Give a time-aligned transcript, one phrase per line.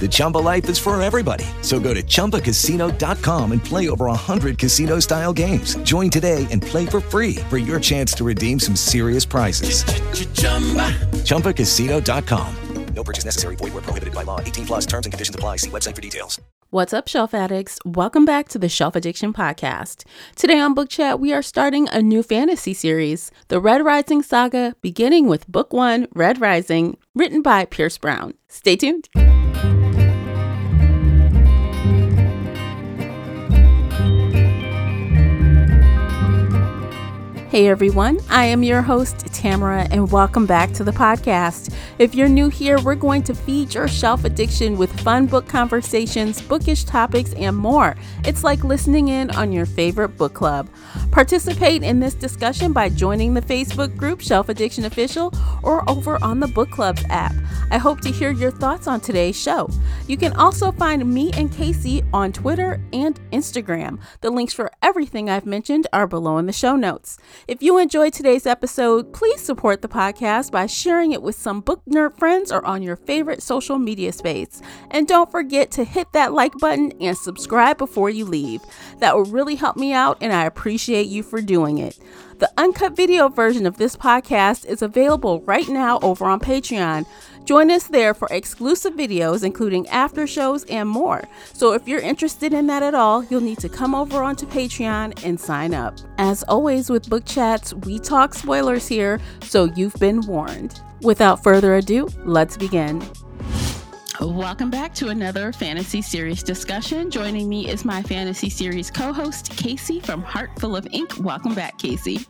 [0.00, 1.44] The Chumba life is for everybody.
[1.62, 5.74] So go to ChumbaCasino.com and play over 100 casino style games.
[5.78, 9.82] Join today and play for free for your chance to redeem some serious prizes.
[11.24, 12.56] ChumbaCasino.com.
[12.94, 13.54] No purchase necessary.
[13.54, 14.40] Void where prohibited by law.
[14.40, 15.58] 18 plus terms and conditions apply.
[15.58, 16.40] See website for details.
[16.70, 17.78] What's up, Shelf Addicts?
[17.84, 20.04] Welcome back to the Shelf Addiction Podcast.
[20.34, 24.74] Today on Book Chat, we are starting a new fantasy series, the Red Rising Saga,
[24.82, 28.34] beginning with Book One, Red Rising, written by Pierce Brown.
[28.48, 29.08] Stay tuned.
[37.50, 41.72] Hey everyone, I am your host, Tamara, and welcome back to the podcast.
[41.98, 46.42] If you're new here, we're going to feed your shelf addiction with fun book conversations,
[46.42, 47.96] bookish topics, and more.
[48.26, 50.68] It's like listening in on your favorite book club.
[51.10, 55.32] Participate in this discussion by joining the Facebook group Shelf Addiction Official
[55.62, 57.32] or over on the Book Clubs app.
[57.70, 59.68] I hope to hear your thoughts on today's show.
[60.06, 64.00] You can also find me and Casey on Twitter and Instagram.
[64.22, 67.18] The links for everything I've mentioned are below in the show notes.
[67.46, 71.82] If you enjoyed today's episode, please support the podcast by sharing it with some book
[71.86, 74.62] nerd friends or on your favorite social media space.
[74.90, 78.62] And don't forget to hit that like button and subscribe before you leave.
[79.00, 81.98] That will really help me out, and I appreciate you for doing it.
[82.38, 87.04] The uncut video version of this podcast is available right now over on Patreon.
[87.44, 91.22] Join us there for exclusive videos, including after shows and more.
[91.52, 95.24] So if you're interested in that at all, you'll need to come over onto Patreon
[95.24, 95.96] and sign up.
[96.18, 100.80] As always with book chats, we talk spoilers here, so you've been warned.
[101.02, 103.02] Without further ado, let's begin.
[104.20, 107.08] Welcome back to another fantasy series discussion.
[107.08, 111.12] Joining me is my fantasy series co host, Casey from Heartful of Ink.
[111.20, 112.26] Welcome back, Casey.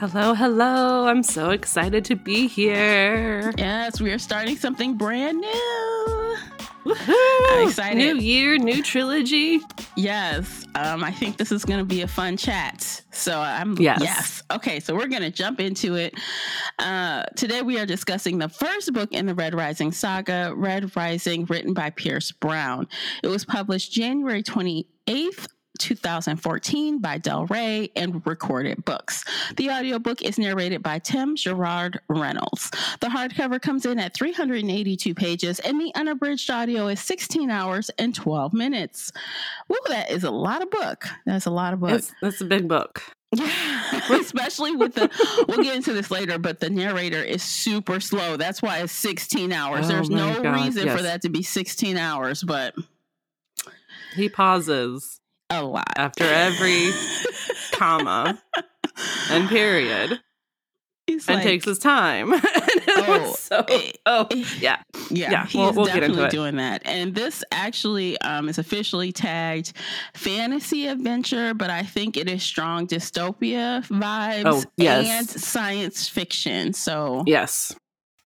[0.00, 1.06] Hello, hello.
[1.06, 3.52] I'm so excited to be here.
[3.58, 6.36] Yes, we are starting something brand new.
[6.84, 7.40] Woohoo!
[7.50, 7.98] I'm excited.
[7.98, 9.60] New year, new trilogy.
[9.96, 13.02] Yes, um, I think this is going to be a fun chat.
[13.10, 14.00] So I'm Yes.
[14.00, 14.42] yes.
[14.52, 16.14] Okay, so we're going to jump into it.
[16.78, 21.44] Uh, today we are discussing the first book in the Red Rising saga, Red Rising,
[21.46, 22.86] written by Pierce Brown.
[23.22, 25.46] It was published January 28th.
[25.78, 29.24] 2014 by Del Rey and Recorded Books.
[29.56, 32.70] The audiobook is narrated by Tim Gerard Reynolds.
[33.00, 38.14] The hardcover comes in at 382 pages and the unabridged audio is 16 hours and
[38.14, 39.12] 12 minutes.
[39.68, 41.04] Woo, that is a lot of book.
[41.26, 41.90] That's a lot of book.
[41.90, 43.02] That's, that's a big book.
[43.34, 45.10] Yeah, Especially with the,
[45.46, 48.36] we'll get into this later, but the narrator is super slow.
[48.36, 49.86] That's why it's 16 hours.
[49.86, 52.74] Oh There's no God, reason for that to be 16 hours, but
[54.14, 55.20] He pauses
[55.50, 55.86] a lot.
[55.96, 56.90] after every
[57.72, 58.40] comma
[59.30, 60.20] and period
[61.06, 62.32] He's and like- takes his time.
[62.78, 64.82] And it was Oh, so, eh, oh, eh, yeah.
[65.10, 66.30] Yeah, Yeah, he's we'll- we'll get into definitely it.
[66.30, 66.82] doing that.
[66.84, 69.72] And this actually um, is officially tagged
[70.14, 75.06] fantasy adventure, but I think it is strong dystopia vibes Oh, yes.
[75.08, 76.72] and science fiction.
[76.74, 77.74] So, Yes.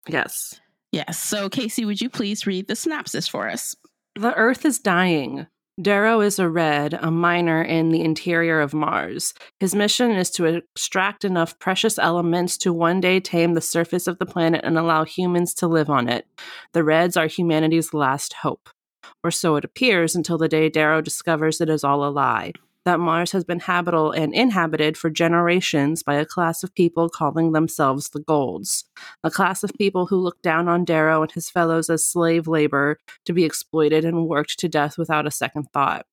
[0.08, 0.60] Yes.
[0.92, 1.20] yes.
[1.20, 3.76] So, Casey, would you please read the synopsis for us?
[4.16, 5.48] The Earth is dying.
[5.80, 9.34] Darrow is a red, a miner in the interior of Mars.
[9.60, 14.20] His mission is to extract enough precious elements to one day tame the surface of
[14.20, 16.28] the planet and allow humans to live on it.
[16.74, 18.70] The Reds are humanity's last hope.
[19.24, 22.52] Or so it appears until the day Darrow discovers it is all a lie.
[22.84, 27.52] That Mars has been habitable and inhabited for generations by a class of people calling
[27.52, 28.86] themselves the Golds,
[29.24, 32.98] a class of people who look down on Darrow and his fellows as slave labor
[33.26, 36.08] to be exploited and worked to death without a second thought.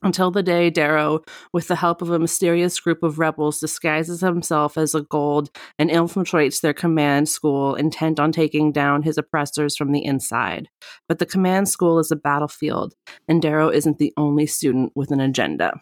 [0.00, 1.22] Until the day Darrow,
[1.52, 5.90] with the help of a mysterious group of rebels, disguises himself as a gold and
[5.90, 10.68] infiltrates their command school, intent on taking down his oppressors from the inside.
[11.08, 12.94] But the command school is a battlefield,
[13.26, 15.80] and Darrow isn't the only student with an agenda.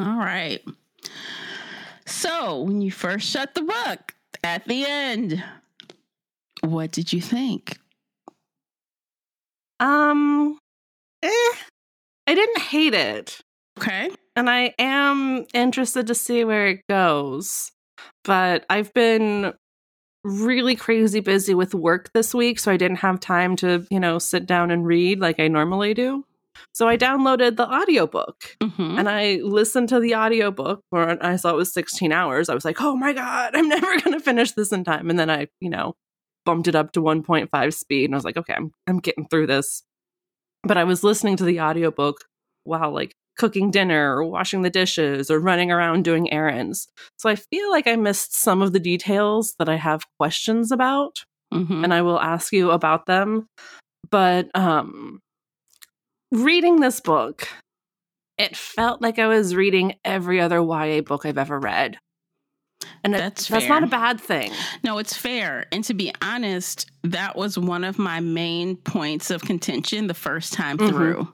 [0.00, 0.60] All right.
[2.06, 5.44] So, when you first shut the book at the end,
[6.62, 7.78] What did you think?
[9.78, 10.58] Um,
[11.22, 11.52] eh,
[12.30, 13.40] I didn't hate it.
[13.76, 14.08] Okay.
[14.36, 17.72] And I am interested to see where it goes.
[18.22, 19.52] But I've been
[20.22, 24.20] really crazy busy with work this week, so I didn't have time to, you know,
[24.20, 26.24] sit down and read like I normally do.
[26.72, 28.98] So I downloaded the audiobook Mm-hmm.
[28.98, 32.48] and I listened to the audiobook where I saw it was 16 hours.
[32.48, 35.10] I was like, oh my God, I'm never going to finish this in time.
[35.10, 35.94] And then I, you know,
[36.46, 39.48] bumped it up to 1.5 speed and I was like, okay, I'm, I'm getting through
[39.48, 39.82] this.
[40.62, 42.24] But I was listening to the audiobook
[42.64, 46.88] while like cooking dinner or washing the dishes or running around doing errands.
[47.18, 51.24] So I feel like I missed some of the details that I have questions about
[51.52, 51.82] mm-hmm.
[51.82, 53.46] and I will ask you about them.
[54.10, 55.20] But um
[56.30, 57.48] reading this book,
[58.36, 61.98] it felt like I was reading every other YA book I've ever read.
[63.04, 64.52] And it- That's that's not a bad thing.
[64.84, 65.66] No, it's fair.
[65.72, 70.52] And to be honest, that was one of my main points of contention the first
[70.52, 70.88] time Mhm.
[70.88, 71.32] through.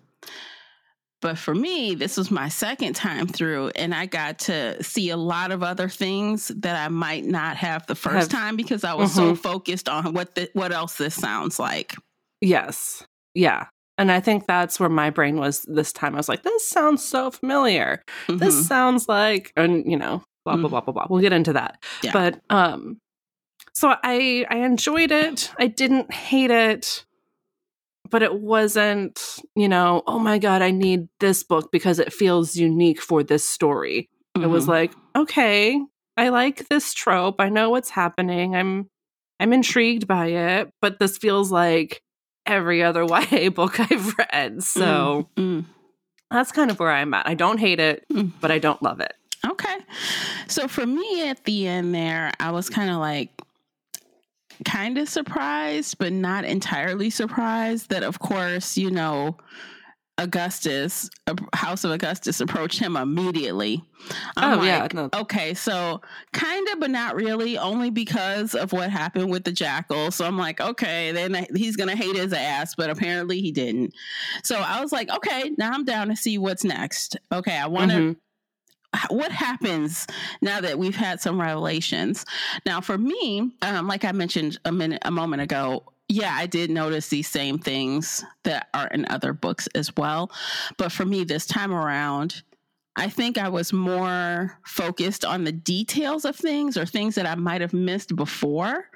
[1.22, 5.16] But for me, this was my second time through, and I got to see a
[5.16, 8.94] lot of other things that I might not have the first Have- time because I
[8.94, 9.38] was so Mhm.
[9.38, 11.94] focused on what the, what else this sounds like.
[12.42, 13.02] Yes.
[13.34, 13.64] Yeah.
[13.98, 16.14] And I think that's where my brain was this time.
[16.14, 18.02] I was like, this sounds so familiar.
[18.28, 18.38] Mhm.
[18.38, 20.70] This sounds like and you know, blah blah Mm.
[20.70, 21.06] blah blah blah.
[21.10, 21.82] We'll get into that.
[22.02, 22.12] Yeah.
[22.12, 23.00] But um
[23.74, 25.52] so I I enjoyed it.
[25.58, 27.04] I didn't hate it.
[28.08, 32.54] But it wasn't, you know, oh my god, I need this book because it feels
[32.54, 34.08] unique for this story.
[34.40, 34.68] It was Mhm.
[34.68, 35.80] like, okay,
[36.16, 37.40] I like this trope.
[37.40, 38.54] I know what's happening.
[38.54, 38.88] I'm
[39.40, 42.00] I'm intrigued by it, but this feels like
[42.46, 44.62] every other YA book I've read.
[44.62, 45.64] So Mm,
[46.30, 47.26] that's kind of where I'm at.
[47.26, 48.30] I don't hate it, Mm.
[48.40, 49.12] but I don't love it.
[49.44, 49.76] Okay.
[50.48, 53.30] So for me at the end there, I was kind of like
[54.64, 59.36] kind of surprised, but not entirely surprised that of course, you know,
[60.18, 61.10] Augustus,
[61.52, 63.84] House of Augustus approached him immediately.
[64.38, 65.10] I'm Oh, yeah, no.
[65.14, 66.00] Okay, so
[66.32, 70.10] kind of, but not really, only because of what happened with the jackal.
[70.10, 73.92] So I'm like, okay, then he's gonna hate his ass, but apparently he didn't.
[74.42, 77.18] So I was like, okay, now I'm down to see what's next.
[77.30, 78.16] Okay, I want to Mhm.
[79.08, 80.06] What happens
[80.42, 82.24] now that we've had some revelations?
[82.64, 86.70] Now for me um, like i mentioned a minute a moment ago yeah i did
[86.70, 90.30] notice these same things that are in other books as well.
[90.76, 92.42] But for me this time around
[92.96, 97.34] i think i was more focused on the details of things or things that i
[97.34, 98.88] might have missed before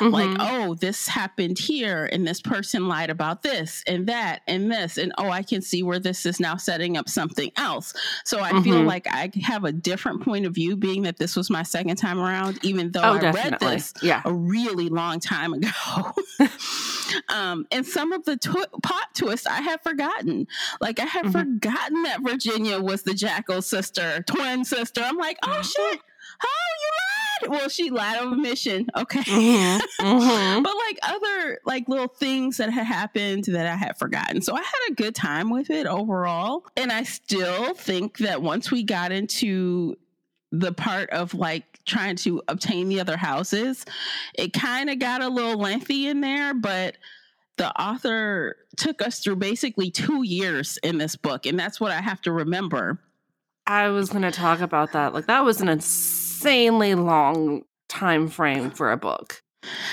[0.00, 0.36] like Mhm.
[0.40, 5.12] oh this happened here and this person lied about this and that and this and
[5.18, 7.92] oh i can see where this is now setting up something else
[8.24, 8.86] so i feel Mhm.
[8.86, 12.18] like i have a different point of view being that this was my second time
[12.18, 14.22] around even though oh, i read this Yeah.
[14.24, 16.12] a really long time ago
[17.28, 20.46] um and some of the twi- plot twists i have forgotten
[20.80, 21.32] like i had Mhm.
[21.32, 26.00] forgotten that virginia was the jackal sister twin sister i'm like oh shit
[26.42, 26.90] oh you
[27.48, 29.80] well she lied on a mission okay Mhm.
[30.00, 30.62] Mhm.
[30.62, 34.40] but like other like little things that had happened that I had forgotten.
[34.42, 36.64] So I had a good time with it overall.
[36.76, 39.96] And I still think that once we got into
[40.52, 43.84] the part of like trying to obtain the other houses,
[44.34, 46.96] it kind of got a little lengthy in there, but
[47.56, 51.46] the author took us through basically two years in this book.
[51.46, 52.98] And that's what I have to remember.
[53.66, 55.14] I was going to talk about that.
[55.14, 55.68] Like that was an
[56.44, 59.42] insanely long time frame for a book.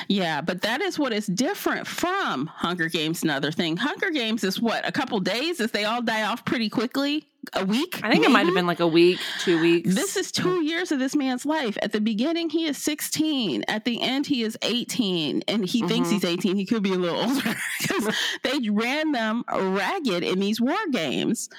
[0.10, 3.24] Yeah, but that is what is different from Hunger Games.
[3.24, 6.67] Another thing, Hunger Games is what a couple days as they all die off pretty
[6.67, 7.25] quickly.
[7.53, 8.00] A week.
[8.03, 9.95] I think it might have been like a week, two weeks.
[9.95, 11.77] This is two years of this man's life.
[11.81, 13.63] At the beginning, he is 16.
[13.67, 15.43] At the end, he is 18.
[15.48, 16.12] And he thinks Mhm.
[16.13, 16.55] he's 18.
[16.55, 21.50] He could be a little older because they ran them ragged in these war games.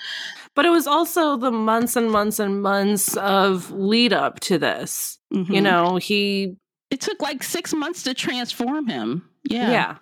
[0.54, 5.18] But it was also the months and months and months of lead up to this.
[5.30, 5.62] You Mhm.
[5.62, 6.56] know, he
[6.90, 9.28] it took like six months to transform him.
[9.44, 9.70] Yeah.
[9.70, 9.96] Yeah.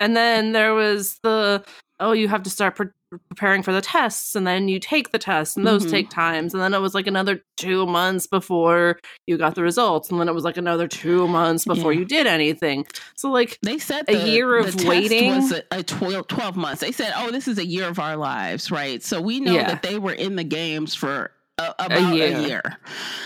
[0.00, 1.62] And then there was the
[2.00, 2.86] oh, you have to start pre-
[3.28, 5.90] preparing for the tests, and then you take the tests, and those Mhm.
[5.90, 10.10] take times, and then it was like another two months before you got the results,
[10.10, 12.00] and then it was like another two months before Yeah.
[12.00, 12.86] you did anything.
[13.14, 15.36] So like They said A the- year of the test waiting?
[15.36, 16.80] was a, a 12, 12 months.
[16.80, 19.02] They said, "Oh, this is a year of our lives," right?
[19.02, 19.68] So we know Yeah.
[19.68, 22.40] that they were in the games for a, about a year.
[22.40, 22.62] year.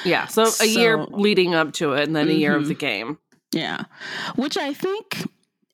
[0.05, 3.19] yeah, so a year leading up to it, and then a year of the game.
[3.53, 3.81] Yeah,
[4.37, 5.27] which I think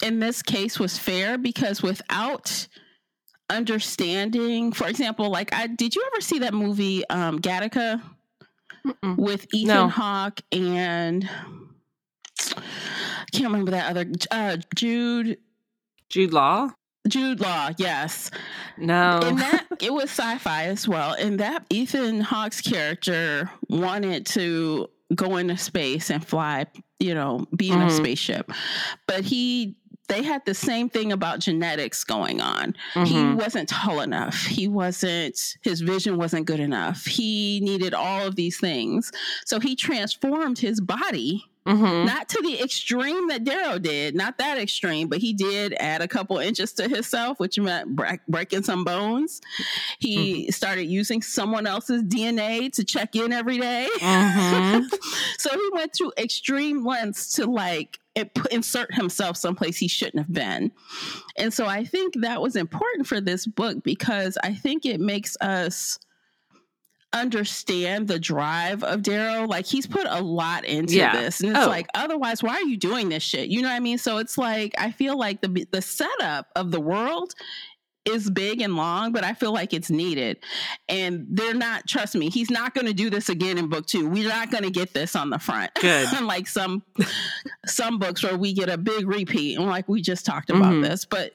[0.03, 2.67] in this case was fair because without
[3.51, 8.03] understanding, for example, like I did you ever see that movie um, Gattaca
[8.87, 9.17] Mm-mm.
[9.17, 9.89] with Ethan No.
[9.89, 11.29] Hawke and
[12.57, 15.39] I can't remember that other uh, Jude
[16.09, 16.71] Jude Law.
[17.09, 18.31] Jude Law, yes.
[18.77, 19.21] No.
[19.23, 21.15] And that it was sci-fi as well.
[21.19, 26.67] And that Ethan Hawke's character wanted to go into space and fly,
[26.99, 27.97] you know, be in a Mhm.
[27.97, 28.51] spaceship.
[29.07, 29.77] But he
[30.09, 32.77] they had the same thing about genetics going on.
[32.95, 33.35] He Mhm.
[33.43, 34.47] wasn't tall enough.
[34.47, 37.05] He wasn't his vision wasn't good enough.
[37.05, 39.11] He needed all of these things.
[39.45, 42.07] So he transformed his body Mhm.
[42.07, 46.09] not to the extreme that Darrow did, not that extreme, but he did add a
[46.09, 49.41] couple inches to himself, which meant break, breaking some bones.
[49.99, 53.89] He started using someone else's DNA to check in every day.
[53.99, 54.89] Mhm.
[55.39, 57.99] so he went through extreme lengths to like
[58.51, 60.73] insert himself someplace he shouldn't have been.
[61.37, 65.37] And so I think that was important for this book because I think it makes
[65.43, 65.99] us
[67.21, 69.47] understand the drive of Darrow.
[69.47, 71.13] Like he's put a lot into Yeah.
[71.17, 71.41] this.
[71.41, 71.69] And it's Oh.
[71.69, 73.49] like, otherwise, why are you doing this shit?
[73.49, 73.99] You know what I mean?
[73.99, 77.33] So it's like I feel like the the setup of the world
[78.05, 80.37] is big and long, but I feel like it's needed.
[80.89, 84.09] And they're not, trust me, he's not going to do this again in book two.
[84.09, 85.73] We're not going to get this on the front.
[85.75, 86.07] Good.
[86.13, 86.85] Unlike some
[87.67, 90.83] some books where we get a big repeat and like we just talked about Mhm.
[90.85, 91.33] this, but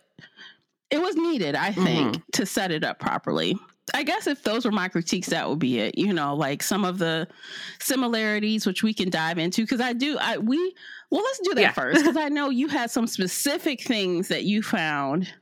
[0.90, 3.58] it was needed, I think, to set it up properly.
[3.94, 5.98] I guess if those were my critiques, that would be it.
[5.98, 7.28] You know, like some of the
[7.82, 10.18] similarities, which we can dive into, because I do.
[10.20, 10.58] I we
[11.10, 11.72] well, let's do that Yeah.
[11.72, 15.34] first, because I know you had some specific things that you found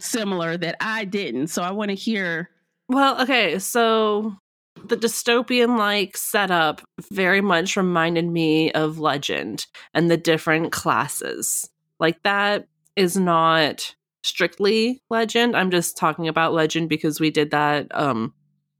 [0.00, 1.48] similar that I didn't.
[1.48, 2.50] So I want to hear.
[2.88, 4.36] Well, okay, so
[4.84, 6.80] the dystopian like setup
[7.12, 11.68] very much reminded me of Legend and the different classes.
[11.98, 12.66] Like that
[12.96, 15.56] is not strictly Legend.
[15.56, 18.34] I'm just talking about Legend because we did that um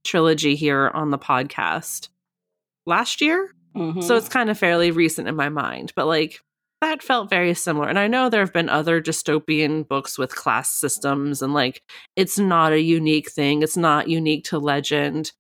[0.05, 2.09] trilogy here on the podcast
[2.87, 3.51] last year.
[4.03, 6.41] So it's kind of fairly recent in my mind, but like
[6.81, 7.89] that felt very similar.
[7.89, 11.83] And I know there have been other dystopian books with class systems, and like
[12.17, 13.63] it's not a unique thing.
[13.63, 15.33] It's not unique to legend.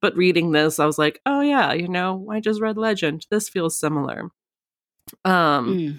[0.00, 3.26] But reading this, I was like, oh yeah, you know, I just read Legend.
[3.30, 4.30] This feels similar.
[5.24, 5.98] Um, Mm.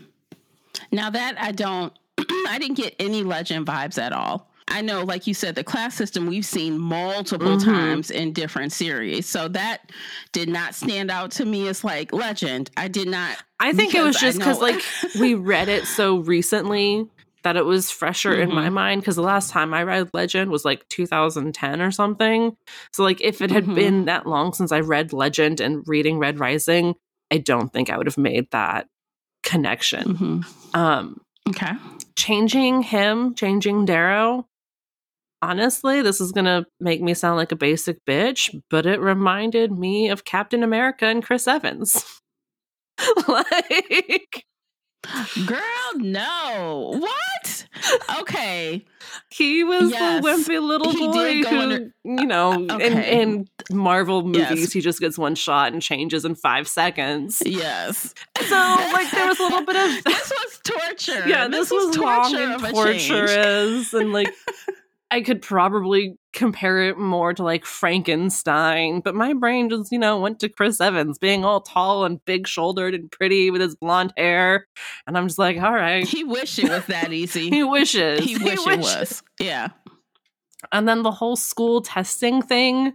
[0.91, 1.93] Now that I don't,
[2.47, 4.47] I didn't get any legend vibes at all.
[4.71, 7.63] I know, like you said, the class system we've seen multiple Mhm.
[7.65, 9.25] times in different series.
[9.27, 9.89] So that
[10.31, 12.69] did not stand out to me as like legend.
[12.77, 13.35] I did not.
[13.59, 14.81] I think it was just because like
[15.19, 17.07] we read it so recently
[17.41, 18.73] that it was fresher in my Mhm.
[18.73, 19.01] mind.
[19.01, 22.55] Because the last time I read Legend was like 2010 or something.
[22.91, 23.75] So like if it had Mhm.
[23.75, 26.93] been that long since I read Legend and reading Red Rising,
[27.31, 28.87] I don't think I would have made that
[29.41, 30.43] connection.
[30.43, 30.75] Mhm.
[30.75, 31.71] Um, Okay.
[32.19, 34.45] Changing him, changing Darrow.
[35.41, 40.09] Honestly, this is gonna make me sound like a basic bitch, but it reminded me
[40.09, 42.21] of Captain America and Chris Evans.
[43.27, 44.43] like
[45.45, 45.59] Girl,
[45.95, 46.95] no.
[46.99, 47.65] What?
[48.19, 48.85] Okay.
[49.31, 50.21] he was Yes.
[50.23, 53.21] the wimpy little He boy who, under- you know, uh, in, okay.
[53.21, 54.73] in Marvel movies, Yes.
[54.73, 57.41] he just gets one shot and changes in five seconds.
[57.45, 58.13] Yes.
[58.41, 61.27] So, like, there was a little bit of this was torture.
[61.27, 63.07] yeah, this, was, long torture and of a change.
[63.07, 64.27] torturous, and like
[65.11, 70.19] I could probably compare it more to like Frankenstein, but my brain just you know
[70.19, 74.13] went to Chris Evans being all tall and big shouldered and pretty with his blonde
[74.17, 74.67] hair,
[75.07, 77.49] and I'm just like, all right, He wished it was that easy.
[77.49, 79.23] he wishes, he wish it was.
[79.39, 79.69] Yeah.
[80.71, 82.93] and then the whole school testing thing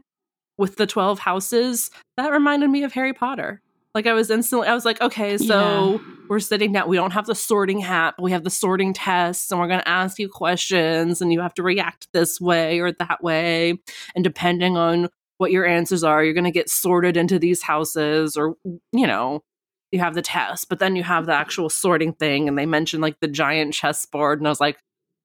[0.56, 3.60] with the twelve houses that reminded me of Harry Potter.
[3.94, 6.00] Like I was instantly, I was like, okay, so
[6.34, 6.88] we're sitting down.
[6.88, 9.80] We don't have the sorting hat, but we have the sorting tests, and we're going
[9.80, 13.78] to ask you questions, and you have to react this way or that way.
[14.16, 18.36] And depending on what your answers are, you're going to get sorted into these houses,
[18.36, 19.44] or, you know,
[19.92, 21.40] you have the test, but then you have the mm-hmm.
[21.40, 22.48] actual sorting thing.
[22.48, 24.78] And they mentioned like the giant chessboard, and I was like,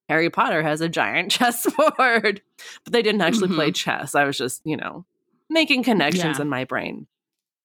[0.08, 2.40] Harry Potter has a giant chessboard,
[2.84, 3.72] but they didn't actually play mm-hmm.
[3.72, 4.14] chess.
[4.14, 5.04] I was just, you know,
[5.48, 6.42] making connections Yeah.
[6.42, 7.08] in my brain.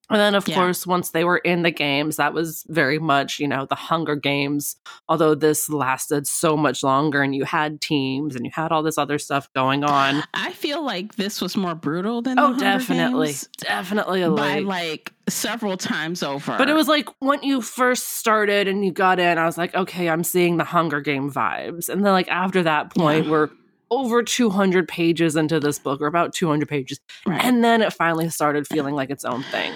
[0.10, 0.56] And then, of Yeah.
[0.56, 4.16] course, once they were in the games, that was very much, you know, the Hunger
[4.16, 4.76] Games.
[5.10, 8.98] Although this lasted so much longer and you had teams and you had all this
[8.98, 10.24] other stuff going on.
[10.34, 13.28] I feel like this was more brutal than Oh, definitely.
[13.28, 14.66] Games Definitely a by like.
[14.66, 16.56] like several times over.
[16.58, 19.74] But it was like when you first started and you got in, I was like,
[19.74, 21.90] okay, I'm seeing the Hunger Game vibes.
[21.90, 23.32] And then, like, after that point, Yeah.
[23.32, 23.50] we're
[23.96, 27.00] over 200 pages into this book, or about 200 pages.
[27.25, 27.44] Right.
[27.44, 29.72] And then it finally started feeling like its own thing.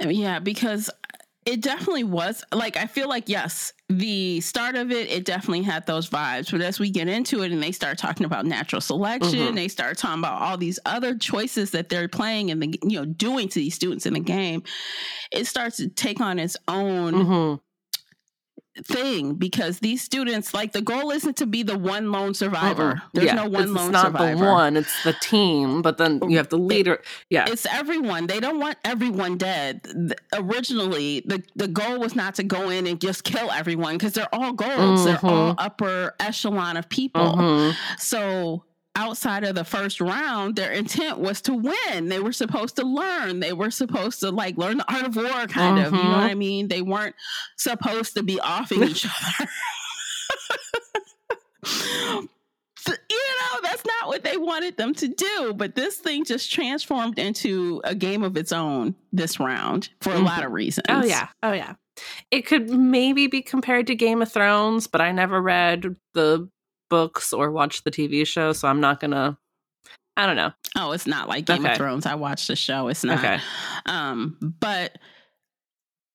[0.00, 0.90] Yeah, because
[1.44, 5.86] it definitely was like I feel like yes, the start of it it definitely had
[5.86, 9.38] those vibes, but as we get into it and they start talking about natural selection,
[9.40, 9.54] Mhm.
[9.54, 13.06] they start talking about all these other choices that they're playing and the you know
[13.06, 14.62] doing to these students in the game,
[15.32, 17.54] it starts to take on its own hmm
[18.84, 22.90] thing because these students like the goal isn't to be the one lone survivor.
[22.90, 23.08] Uh-uh.
[23.14, 24.36] There's yeah, no one it's lone not survivor.
[24.38, 25.82] the one, it's the team.
[25.82, 27.00] But then you have the leader.
[27.30, 27.46] Yeah.
[27.48, 28.26] It's everyone.
[28.26, 29.84] They don't want everyone dead.
[29.84, 34.12] Th- Originally, the, the goal was not to go in and just kill everyone because
[34.14, 35.04] they're all golds.
[35.04, 37.34] They're all upper echelon of people.
[37.36, 37.74] Mhm.
[37.98, 38.64] So
[38.98, 42.08] outside of the first round, their intent was to win.
[42.08, 43.38] They were supposed to learn.
[43.38, 45.92] They were supposed to like learn the art of war, kind of.
[45.92, 46.38] You know what I mm-hmm.
[46.38, 46.68] mean?
[46.68, 47.14] They weren't
[47.56, 49.50] supposed to be offing each other.
[52.88, 55.54] you know, that's not what they wanted them to do.
[55.54, 60.18] But this thing just transformed into a game of its own this round for a
[60.18, 60.46] lot mm-hmm.
[60.46, 60.86] of reasons.
[60.88, 61.28] Oh yeah.
[61.44, 61.74] Oh yeah.
[62.30, 66.48] It could maybe be compared to Game of Thrones, but I never read the
[66.88, 69.38] books or watched the TV show, so I'm not gonna
[70.16, 70.52] I don't know.
[70.76, 71.70] Oh, it's not like Game Okay.
[71.72, 72.04] of Thrones.
[72.04, 72.88] I watched the show.
[72.88, 73.18] It's not.
[73.20, 73.38] Okay.
[73.86, 74.98] Um, but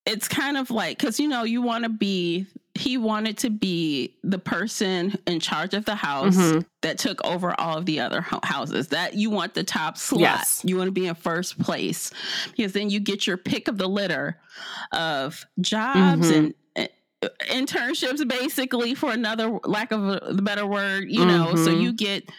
[0.06, 2.46] it's kind of like because you know you want to be.
[2.76, 6.66] He wanted to be the person in charge of the house Mhm.
[6.82, 8.88] that took over all of the other ho- houses.
[8.88, 10.22] That you want the top slot.
[10.22, 10.62] Yes.
[10.66, 12.10] You want to be in first place
[12.58, 14.42] because then you get your pick of the litter
[14.92, 16.36] of jobs Mhm.
[16.36, 16.54] and
[17.50, 21.06] internships, basically, for another lack of a better word.
[21.10, 21.82] You know, so Mhm.
[21.82, 22.30] you get.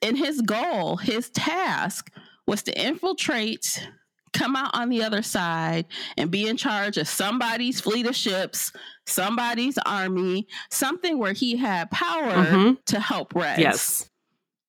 [0.00, 2.10] And his goal, his task
[2.46, 3.88] was to infiltrate,
[4.32, 8.72] come out on the other side, and be in charge of somebody's fleet of ships,
[9.06, 12.84] somebody's army, something where he had power Mhm.
[12.86, 13.60] to help Reds.
[13.60, 14.08] Yes.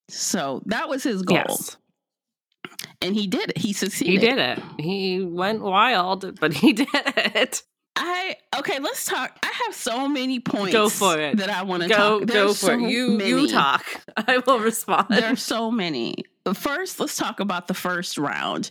[0.09, 1.37] So that was his goal.
[1.47, 1.77] Yes.
[3.01, 3.57] And he did it.
[3.59, 4.11] He succeeded.
[4.11, 4.59] He did it.
[4.79, 7.61] He went wild, but he did it.
[7.95, 9.37] I okay, let's talk.
[9.43, 11.37] I have so many points Go for it.
[11.37, 12.27] that I want to Go talk.
[12.27, 13.47] go for so You you many.
[13.51, 13.85] talk.
[14.17, 15.07] I will respond.
[15.09, 16.15] There are so many.
[16.53, 18.69] First, let's talk about the first round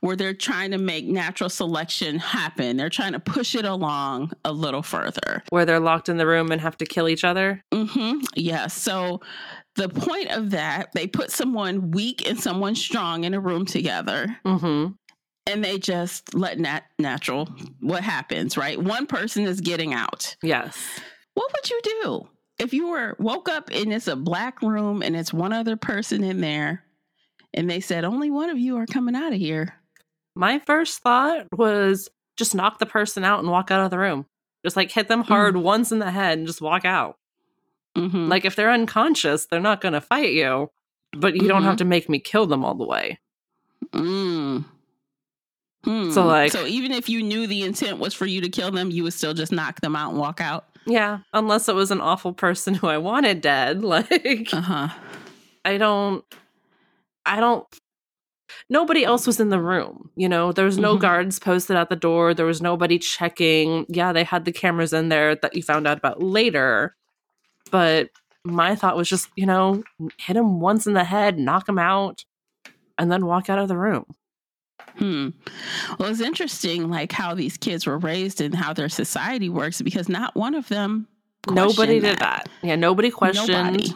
[0.00, 2.78] where they're trying to make natural selection happen.
[2.78, 5.42] They're trying to push it along a little further.
[5.50, 7.62] Where they're locked in the room and have to kill each other.
[7.72, 8.20] Mm-hmm.
[8.36, 8.68] Yeah.
[8.68, 9.20] So
[9.76, 14.38] the point of that, they put someone weak and someone strong in a room together
[14.46, 14.92] Mm-hmm.
[15.50, 17.48] And they just let nat- natural
[17.80, 18.80] what happens, right?
[18.80, 20.36] One person is getting out.
[20.42, 20.76] Yes.
[21.34, 25.16] What would you do if you were woke up and it's a black room and
[25.16, 26.84] it's one other person in there
[27.54, 29.74] and they said only one of you are coming out of here?
[30.34, 34.26] My first thought was just knock the person out and walk out of the room.
[34.64, 37.16] Just like hit them hard once in the head and just walk out.
[37.96, 38.28] Mhm.
[38.28, 40.70] Like if they're unconscious, they're not going to fight you,
[41.12, 43.18] but you don't have to make me kill them all the way.
[43.92, 44.64] Mm.
[45.84, 46.10] Hmm.
[46.10, 48.90] So, like- so even if you knew the intent was for you to kill them,
[48.90, 50.66] you would still just knock them out and walk out.
[50.86, 53.82] Yeah, unless it was an awful person who I wanted dead.
[53.84, 54.88] Like Uh huh.
[55.64, 56.24] I don't
[57.26, 57.66] I don't
[58.68, 60.52] nobody else was in the room, you know.
[60.52, 61.00] There was no Mhm.
[61.00, 62.34] guards posted at the door.
[62.34, 63.86] There was nobody checking.
[63.88, 66.96] Yeah, they had the cameras in there that you found out about later.
[67.70, 68.08] But
[68.44, 69.84] my thought was just, you know,
[70.18, 72.24] hit him once in the head, knock him out,
[72.98, 74.06] and then walk out of the room.
[74.98, 75.28] Hmm.
[75.98, 80.08] Well, it's interesting, like how these kids were raised and how their society works, because
[80.08, 81.06] not one of them.
[81.48, 82.48] Nobody did that.
[82.62, 83.48] Yeah, nobody questioned.
[83.48, 83.94] Nobody.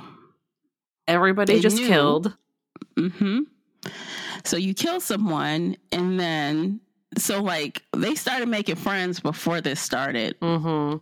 [1.07, 1.87] Everybody They just knew.
[1.87, 2.35] killed.
[2.97, 3.41] hmm
[4.45, 6.81] So you kill someone, and then
[7.19, 10.97] so like they started making friends before this started, hmm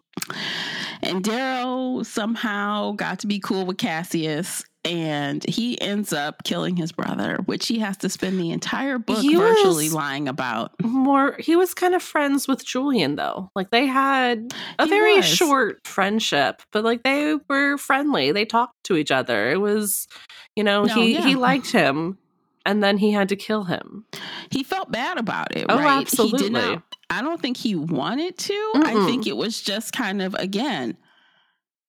[1.04, 4.64] and Darrow somehow got to be cool with Cassius.
[4.84, 9.18] And he ends up killing his brother, which he has to spend the entire book
[9.20, 10.72] He virtually lying about.
[10.82, 13.48] More, he was kind of friends with Julian though.
[13.54, 15.24] Like they had a He very was.
[15.26, 18.32] short friendship, but like they were friendly.
[18.32, 19.50] They talked to each other.
[19.52, 20.08] It was,
[20.56, 22.18] you know, No, he he liked him,
[22.66, 24.04] and then he had to kill him.
[24.50, 25.94] He felt bad about it, Oh, right?
[25.98, 26.38] He absolutely.
[26.40, 26.82] did not.
[27.08, 28.72] I don't think he wanted to.
[28.76, 29.06] I Mm-mm.
[29.06, 30.96] think it was just kind of again,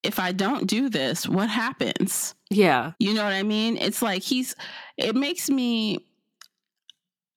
[0.03, 2.35] if I don't do this, what happens?
[2.49, 3.77] Yeah, You know what I mean?
[3.77, 4.55] It's like he's.
[4.97, 6.05] It makes me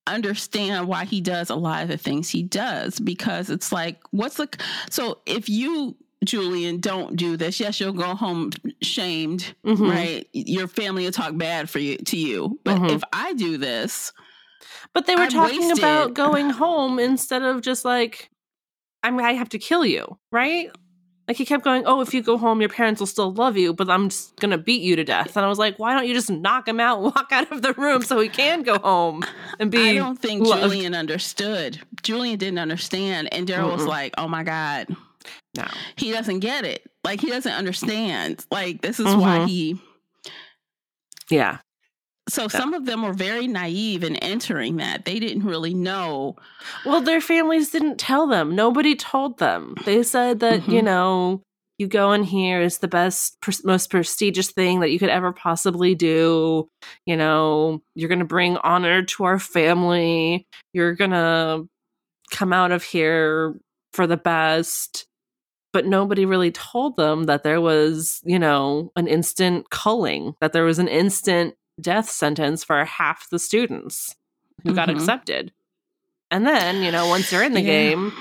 [0.06, 4.36] understand why he does a lot of the things he does because it's like, what's
[4.36, 4.48] the
[4.90, 8.50] so if you Julian don't do this, yes, you'll go home
[8.82, 9.88] shamed, Mhm.
[9.88, 10.28] right?
[10.32, 12.92] Your family will talk bad for you to you, but Mhm.
[12.92, 14.12] if I do this,
[14.92, 18.30] but they were I'm talking about going home instead of just like,
[19.02, 20.70] I mean, I have to kill you, right?
[21.28, 23.72] Like he kept going, oh, if you go home, your parents will still love you,
[23.74, 25.36] but I'm just gonna beat you to death.
[25.36, 27.62] And I was like, why don't you just knock him out and walk out of
[27.62, 29.24] the room so he can go home
[29.58, 29.78] and be?
[29.90, 30.62] I don't think loved?
[30.62, 31.80] Julian understood.
[32.02, 34.94] Julian didn't understand, and Darrow was like, "Oh my god,
[35.56, 35.64] No.
[35.96, 36.88] he doesn't get it.
[37.02, 38.44] Like he doesn't understand.
[38.50, 39.48] Like this is why Mhm.
[39.48, 39.80] he
[41.30, 41.58] Yeah.
[42.28, 45.04] So some of them were very naive in entering that.
[45.04, 46.36] They didn't really know.
[46.84, 48.54] Well, their families didn't tell them.
[48.56, 49.74] Nobody told them.
[49.84, 50.72] They said that, Mhm.
[50.72, 51.42] you know,
[51.78, 55.32] you go in here is the best, pres- most prestigious thing that you could ever
[55.32, 56.68] possibly do.
[57.04, 60.46] You know, you're going to bring honor to our family.
[60.72, 61.68] You're going to
[62.32, 63.54] come out of here
[63.92, 65.06] for the best.
[65.72, 70.64] But nobody really told them that there was, you know, an instant culling, that there
[70.64, 74.14] was an instant death sentence for half the students
[74.64, 74.96] who got Mhm.
[74.96, 75.52] accepted.
[76.30, 77.66] And then, you know, once you're in the Yeah.
[77.90, 78.12] game,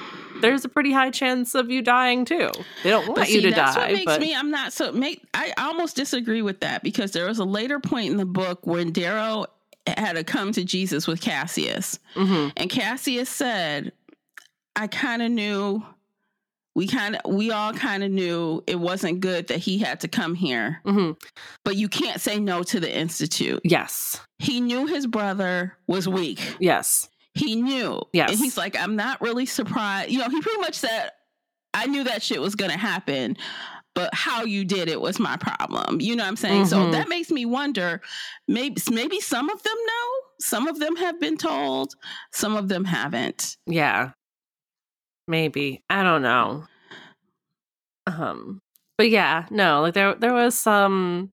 [0.41, 2.51] there's a pretty high chance of you dying too.
[2.83, 4.35] They don't want But you see, to that's die, what makes but me.
[4.35, 4.91] I'm not so.
[4.91, 8.65] Make I almost disagree with that because there was a later point in the book
[8.67, 9.45] when Darrow
[9.87, 12.51] had to come to Jesus with Cassius, Mhm.
[12.57, 13.93] and Cassius said,
[14.75, 15.83] "I kind of knew."
[16.75, 20.07] We kind of, we all kind of knew it wasn't good that he had to
[20.09, 21.17] come here, Mhm.
[21.63, 23.61] but you can't say no to the institute.
[23.63, 26.57] yes, He knew his brother was weak.
[26.59, 28.01] yes, He knew.
[28.13, 28.29] Yes.
[28.31, 30.09] And he's like, I'm not really surprised.
[30.11, 31.11] You know, he pretty much said,
[31.73, 33.35] I knew that shit was going to happen,
[33.93, 35.99] but how you did it was my problem.
[36.01, 36.67] You know what I'm saying?
[36.67, 36.91] So Mhm.
[36.93, 38.01] that makes me wonder
[38.47, 41.93] maybe, maybe some of them know, some of them have been told,
[42.33, 43.57] some of them haven't.
[43.65, 44.11] yeah,
[45.27, 46.65] maybe I don't know.
[48.07, 48.61] Um,
[48.97, 51.31] but yeah, no, like there there was some.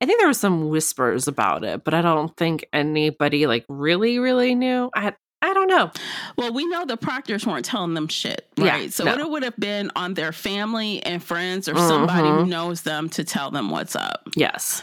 [0.00, 4.18] I think there was some whispers about it, but I don't think anybody like really,
[4.18, 4.90] really knew.
[4.94, 5.90] I I don't know.
[6.38, 8.92] Well, we know the proctors weren't telling them shit, Yeah, right?
[8.92, 9.18] so no.
[9.18, 12.48] it would have been on their family and friends or somebody who Mhm.
[12.48, 14.26] knows them to tell them what's up.
[14.34, 14.82] Yes.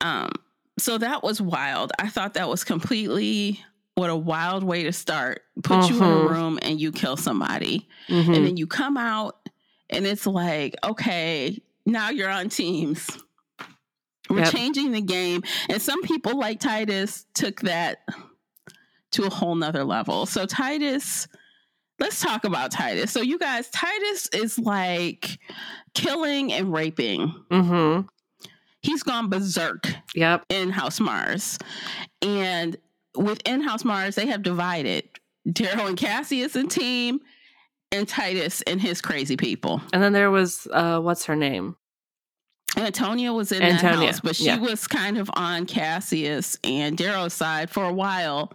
[0.00, 0.30] Um,
[0.78, 1.92] so that was wild.
[1.98, 3.62] I thought that was completely
[3.96, 5.42] what a wild way to start.
[5.62, 6.28] Put you in a Mhm.
[6.30, 8.36] room and you kill somebody, Mhm.
[8.36, 9.48] and then you come out,
[9.90, 13.08] and it's like, okay, now you're on teams.
[14.28, 14.52] We're Yep.
[14.52, 18.04] changing the game, and some people like Titus took that
[19.12, 20.26] to a whole nother level.
[20.26, 21.26] So Titus.
[21.98, 23.10] Let's talk about Titus.
[23.10, 25.38] So, you guys, Titus is like
[25.94, 27.32] killing and raping.
[27.50, 28.06] Mm-hmm.
[28.82, 30.44] He's gone berserk Yep.
[30.50, 31.58] in House Mars.
[32.20, 32.76] And
[33.16, 35.08] within House Mars, they have divided
[35.50, 37.20] Darrow and Cassius and team,
[37.92, 39.80] and Titus and his crazy people.
[39.92, 41.76] And then there was uh what's her name?
[42.76, 44.58] Antonia was in that house, but she yeah.
[44.58, 48.52] was kind of on Cassius and Darrow's side for a while.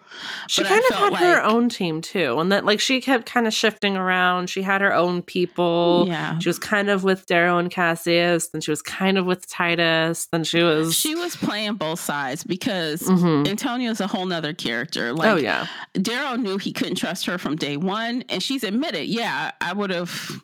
[0.47, 2.39] She kind of had her own team too.
[2.39, 4.49] And that like she kept kind of shifting around.
[4.49, 6.05] She had her own people.
[6.07, 6.38] Yeah.
[6.39, 10.27] She was kind of with Darrow and Cassius, then she was kind of with Titus,
[10.31, 13.47] then she was She was playing both sides because Mhm.
[13.47, 15.13] Antonia's a whole nother character.
[15.13, 15.67] Like Oh yeah.
[15.93, 19.89] Darrow knew he couldn't trust her from day one, and she's admitted, yeah, I would
[19.89, 20.41] have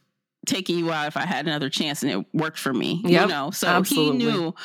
[0.48, 3.02] taken you out if I had another chance, and it worked for me.
[3.06, 4.20] you know, so absolutely.
[4.20, 4.56] he knew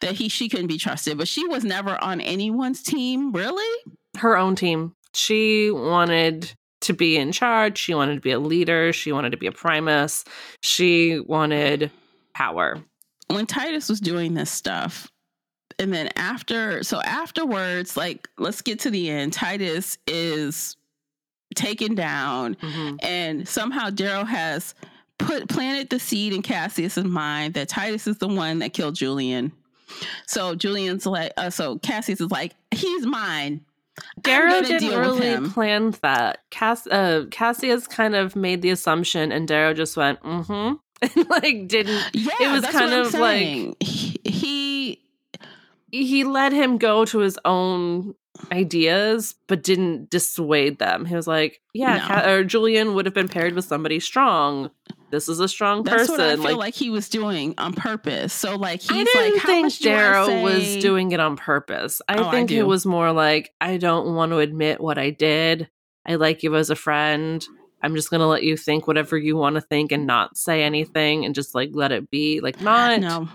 [0.00, 3.92] that he she couldn't be trusted, but she was never on anyone's team, really.
[4.18, 4.94] Her own team.
[5.14, 7.78] She wanted to be in charge.
[7.78, 8.92] She wanted to be a leader.
[8.92, 10.24] She wanted to be a primus.
[10.62, 11.90] She wanted
[12.34, 12.82] power.
[13.28, 15.10] When Titus was doing this stuff,
[15.78, 19.32] and then after, so afterwards, like let's get to the end.
[19.32, 20.76] Titus is
[21.54, 22.98] taken down, Mhm.
[23.02, 24.74] and somehow Darrow has
[25.18, 29.52] put planted the seed in Cassius's mind that Titus is the one that killed Julian.
[30.26, 33.60] So Julian's like, uh, so Cassius is like, he's mine.
[34.22, 36.38] Darrow didn't really plan that.
[36.50, 40.74] Cass uh, Cassius kind of made the assumption, and Darrow just went, "Mm-hmm,"
[41.20, 42.02] and like didn't.
[42.12, 43.76] Yeah, it was that's kind what I'm of like saying.
[43.78, 45.02] he, he
[45.92, 48.16] he let him go to his own
[48.50, 51.04] ideas, but didn't dissuade them.
[51.04, 52.06] He was like, "Yeah, No.
[52.06, 54.72] Ca- or Julian would have been paired with somebody strong.
[55.10, 57.72] This is a strong that's person." what I feel like, like, he was doing on
[57.72, 58.32] purpose.
[58.32, 62.00] So like he's I didn't like, think Darrow was doing it on purpose.
[62.08, 65.10] I Oh, I think it was more like, I don't want to admit what I
[65.10, 65.68] did.
[66.06, 67.44] I like you as a friend.
[67.82, 71.24] I'm just gonna let you think whatever you want to think and not say anything
[71.24, 72.40] and just like let it be.
[72.40, 73.28] Like not No,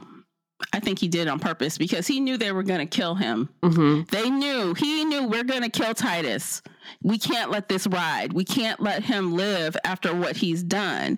[0.73, 3.49] I think he did on purpose because he knew they were going to kill him.
[3.63, 4.09] Mhm.
[4.09, 6.61] They knew, he knew we're going to kill Titus.
[7.01, 8.33] We can't let this ride.
[8.33, 11.17] We can't let him live after what he's done.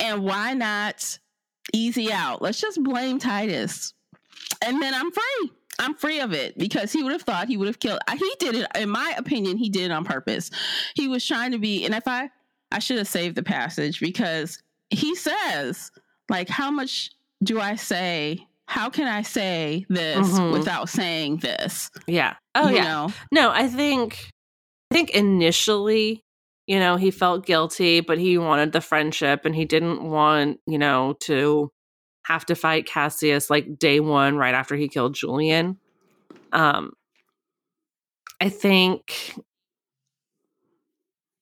[0.00, 1.18] And why not
[1.72, 2.42] easy out?
[2.42, 3.94] Let's just blame Titus.
[4.64, 5.50] And then I'm free.
[5.78, 7.98] I'm free of it because he would have thought he would have killed.
[8.10, 10.50] He did it, in my opinion, he did it on purpose.
[10.94, 12.30] He was trying to be, and if I,
[12.70, 15.90] I should have saved the passage because he says,
[16.28, 17.10] like, how much
[17.42, 18.46] do I say?
[18.66, 20.52] How can I say this Mhm.
[20.52, 21.90] without saying this?
[22.06, 22.34] Yeah.
[22.54, 22.84] Oh You yeah.
[22.84, 23.12] know?
[23.30, 24.30] No, I think
[24.90, 26.22] I think initially,
[26.66, 30.78] you know, he felt guilty, but he wanted the friendship and he didn't want, you
[30.78, 31.70] know, to
[32.26, 35.78] have to fight Cassius like day one right after he killed Julian.
[36.52, 36.92] Um,
[38.40, 39.34] I think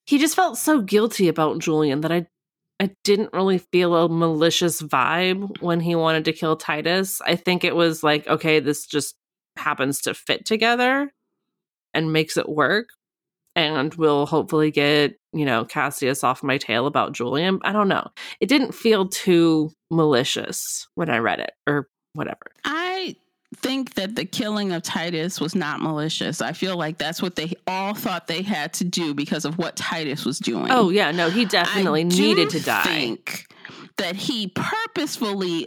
[0.07, 2.27] he just felt so guilty about Julian that I
[2.83, 7.21] I didn't really feel a malicious vibe when he wanted to kill Titus.
[7.25, 9.15] I think it was like, okay, this just
[9.57, 11.13] happens to fit together
[11.95, 12.89] and makes it work.
[13.55, 17.61] And we'll hopefully get, you know, Cassius off my tail about Julian.
[17.63, 18.09] I don't know.
[18.41, 22.51] It didn't feel too malicious when I read it or whatever.
[22.65, 23.15] I
[23.57, 26.41] think that the killing of Titus was not malicious.
[26.41, 29.77] I feel like that's what they all thought they had to do because of what
[29.77, 30.71] Titus was doing.
[30.71, 31.11] Oh, yeah.
[31.11, 32.83] No, he definitely I needed to die.
[32.85, 33.47] Think
[33.99, 35.67] that he purposefully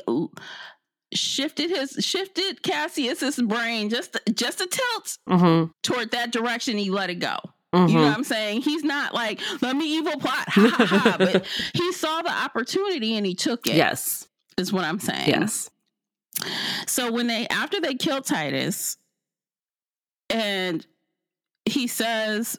[1.13, 5.71] shifted his shifted Cassius's brain just just a tilt Mm-hmm.
[5.83, 6.77] toward that direction.
[6.77, 7.37] He let it go.
[7.73, 7.89] Mhm.
[7.89, 8.61] You know what I'm saying?
[8.61, 11.15] He's not like let me evil plot, ha ha ha.
[11.17, 13.75] but he saw the opportunity and he took it.
[13.75, 14.27] Yes.
[14.57, 15.29] is what I'm saying.
[15.29, 15.69] Yes.
[16.87, 18.97] So when they after they kill Titus,
[20.29, 20.85] and
[21.65, 22.57] he says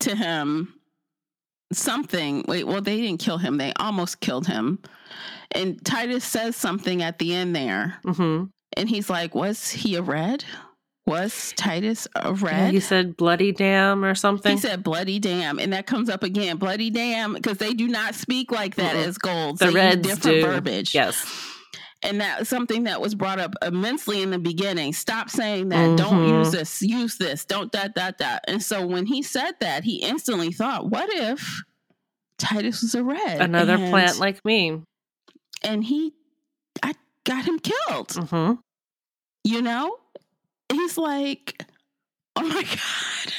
[0.00, 0.74] to him
[1.72, 2.44] something.
[2.48, 3.58] Wait, well, they didn't kill him.
[3.58, 4.78] They almost killed him.
[5.52, 8.44] And Titus says something at the end there, Mm-hmm.
[8.76, 10.44] and he's like, "Was he a red?
[11.06, 14.52] Was Titus a Yeah, red?" he said bloody damn or something.
[14.52, 18.14] He said bloody damn, and that comes up again, bloody damn, because they do not
[18.14, 19.06] speak like that Mm-mm.
[19.06, 19.58] as gold.
[19.58, 20.42] the They Reds different do.
[20.46, 20.94] verbiage.
[20.94, 21.24] Yes.
[22.02, 24.92] And that's something that was brought up immensely in the beginning.
[24.92, 25.98] Stop saying that.
[25.98, 26.38] Don't Mhm.
[26.38, 26.80] use this.
[26.80, 27.44] Use this.
[27.44, 28.44] Don't that that that.
[28.46, 31.62] And so when he said that, he instantly thought, "What if
[32.38, 33.40] Titus was a red?
[33.40, 34.82] Another And- plant like me.
[35.62, 36.12] and he,
[36.84, 38.08] I got him killed.
[38.10, 38.60] Mm-hmm.
[39.42, 39.96] You know,
[40.70, 41.60] he's like,
[42.36, 43.32] oh my god."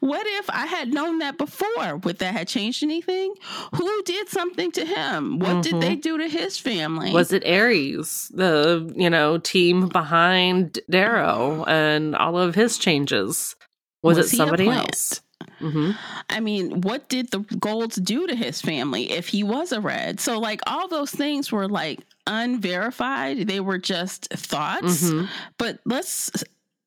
[0.00, 1.96] What if I had known that before?
[1.98, 3.34] Would that have changed anything?
[3.76, 5.38] Who did something to him?
[5.38, 5.80] What did Mhm.
[5.80, 7.12] they do to his family?
[7.12, 13.54] Was it Ares, the you know team behind Darrow and all of his changes?
[14.02, 15.20] Was, Was it somebody else?
[15.60, 15.92] Mm-hmm.
[16.30, 20.18] I mean, what did the Golds do to his family if he was a red?
[20.20, 23.46] So, like, all those things were like unverified.
[23.48, 25.02] They were just thoughts.
[25.04, 25.28] Mhm.
[25.58, 26.30] But let's,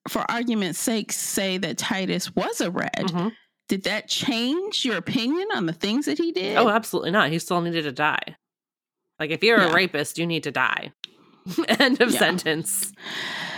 [0.08, 2.91] for argument's sake, say that Titus was a red.
[2.96, 3.32] Mhm.
[3.68, 6.58] Did that change your opinion on the things that he did?
[6.58, 7.30] Oh, absolutely not.
[7.32, 8.36] He still needed to die.
[9.20, 9.70] Like if you're Yeah.
[9.72, 10.91] a rapist, you need to die.
[11.80, 12.20] End of Yeah.
[12.20, 12.91] sentence.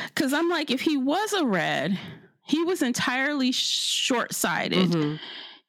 [0.08, 2.00] Because I'm like, if he was a red,
[2.46, 4.90] he was entirely short sighted.
[4.92, 5.20] Mhm.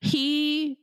[0.00, 0.78] he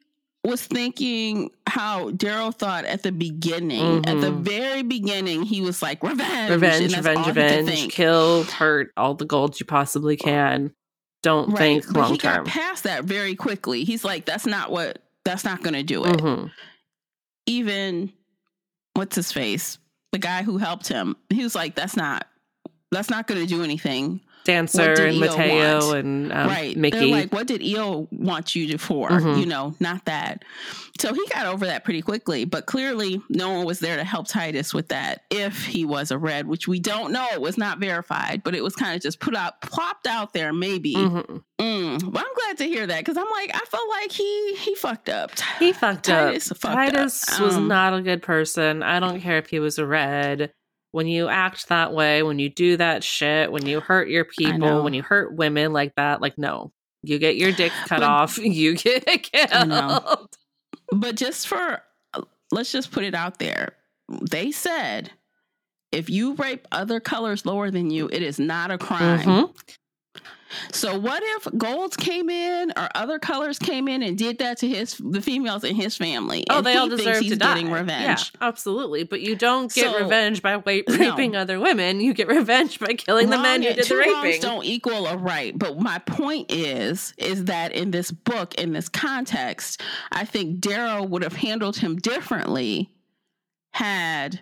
[0.46, 4.06] was thinking how Darrow thought at the beginning.
[4.08, 4.42] At the Mhm.
[4.42, 6.52] very beginning, he was like, revenge.
[6.52, 7.92] Revenge, revenge, he revenge.
[7.92, 10.72] Kill, hurt all the gold you possibly can.
[11.24, 11.58] Don't Right.
[11.58, 12.44] think But long he term.
[12.44, 13.84] got past that very quickly.
[13.84, 16.18] He's like, that's not what, that's not going to do it.
[16.18, 16.52] Mhm.
[17.48, 18.12] Even,
[18.94, 19.78] what's his face?
[20.12, 22.28] The guy who helped him, he was like, that's not,
[22.92, 24.22] that's not going to do anything.
[24.46, 25.98] Dancer and Eo Mateo want?
[25.98, 26.78] and um, right.
[26.78, 26.98] Mickey.
[27.00, 29.10] They're like, what did Eo want you to for?
[29.10, 29.40] Mhm.
[29.40, 30.44] You know, not that.
[31.00, 34.28] So he got over that pretty quickly, but clearly no one was there to help
[34.30, 37.28] Titus with that if he was a red, which we don't know.
[37.34, 40.54] It was not verified, but it was kind of just put out, plopped out there,
[40.54, 40.96] maybe.
[40.96, 41.44] Mhm.
[41.60, 42.12] Mm.
[42.14, 45.10] But I'm glad to hear that because I'm like, I felt like he he fucked
[45.10, 45.32] up.
[45.60, 46.58] He fucked Titus up.
[46.60, 47.42] fucked Titus up.
[47.42, 48.82] was Um, not a good person.
[48.84, 50.54] I don't care if he was a red.
[50.96, 54.82] When you act that way, when you do that shit, when you hurt your people,
[54.82, 56.72] when you hurt women like that, like no,
[57.04, 58.38] you get your dick cut But- off.
[58.42, 60.30] You get killed.
[60.94, 61.82] But just for,
[62.54, 63.74] let's just put it out there.
[64.32, 65.12] They said
[65.92, 69.20] if you rape other colors lower than you, it is not a crime.
[69.28, 69.56] Mhm.
[70.72, 74.68] So what if golds came in or other colors came in and did that to
[74.68, 76.44] his the females in his family?
[76.50, 77.54] Oh, they he all deserve he's to die.
[77.56, 78.32] getting revenge.
[78.40, 79.04] Yeah, absolutely.
[79.04, 80.96] But you don't get So- revenge by wa- No.
[80.98, 82.00] raping other women.
[82.02, 84.42] You get revenge by killing the men who did the raping.
[84.42, 85.58] don't equal a right.
[85.58, 91.04] But my point is, is that in this book, in this context, I think Darrow
[91.04, 92.92] would have handled him differently
[93.72, 94.42] had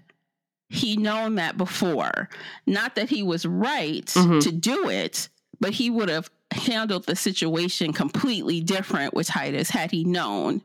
[0.70, 2.30] he known that before.
[2.66, 4.42] Not that he was right Mhm.
[4.44, 5.30] to do it,
[5.64, 10.62] but he would have handled the situation completely different with Titus had he known.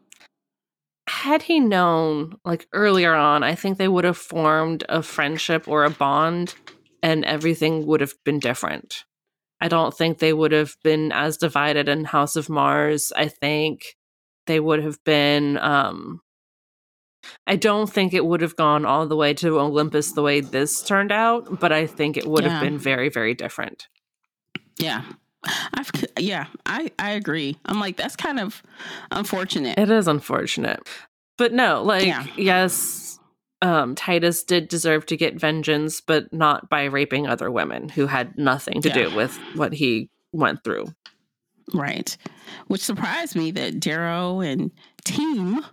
[1.09, 5.85] had he known like earlier on, I think they would have formed a friendship or
[5.85, 6.55] a bond
[7.03, 9.05] and everything would have been different.
[9.61, 13.13] I don't think they would have been as divided in House of Mars.
[13.17, 13.97] I think
[14.47, 16.21] they would have been um
[17.47, 20.83] I don't think it would have gone all the way to Olympus the way this
[20.83, 22.51] turned out, but I think it would Yeah.
[22.51, 23.87] have been very very different.
[24.79, 25.05] Yeah.
[25.75, 27.57] I've, yeah, I, I agree.
[27.65, 28.63] I'm like, that's kind of
[29.11, 29.79] unfortunate.
[29.79, 30.81] It is unfortunate.
[31.37, 32.27] But no, like Yeah.
[32.37, 33.19] yes,
[33.63, 38.37] um, Titus did deserve to get vengeance, but not by raping other women who had
[38.37, 38.95] nothing to Yeah.
[39.09, 40.87] do with what he went through.
[41.73, 42.17] Right.
[42.67, 44.71] Which surprised me that Darrow and
[45.05, 45.65] team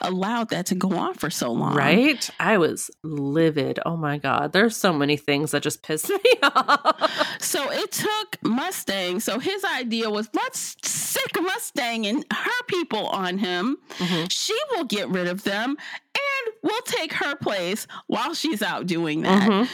[0.00, 1.74] allowed that to go on for so long.
[1.74, 2.28] Right?
[2.40, 3.78] I was livid.
[3.84, 4.52] Oh my God.
[4.52, 7.40] There's so many things that just pissed me off.
[7.40, 9.20] So it took Mustang.
[9.20, 13.76] So his idea was let's sic Mustang and her people on him.
[13.98, 14.30] Mhm.
[14.30, 15.70] She will get rid of them
[16.14, 19.48] and we'll take her place while she's out doing that.
[19.48, 19.68] Mhm.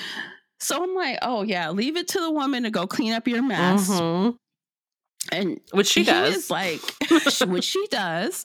[0.61, 3.43] So I'm like, oh yeah, leave it to the woman to go clean up your
[3.43, 3.89] mess.
[3.91, 4.37] Mhm.
[5.35, 6.37] And Which she does.
[6.37, 6.81] is like,
[7.47, 8.45] which she does.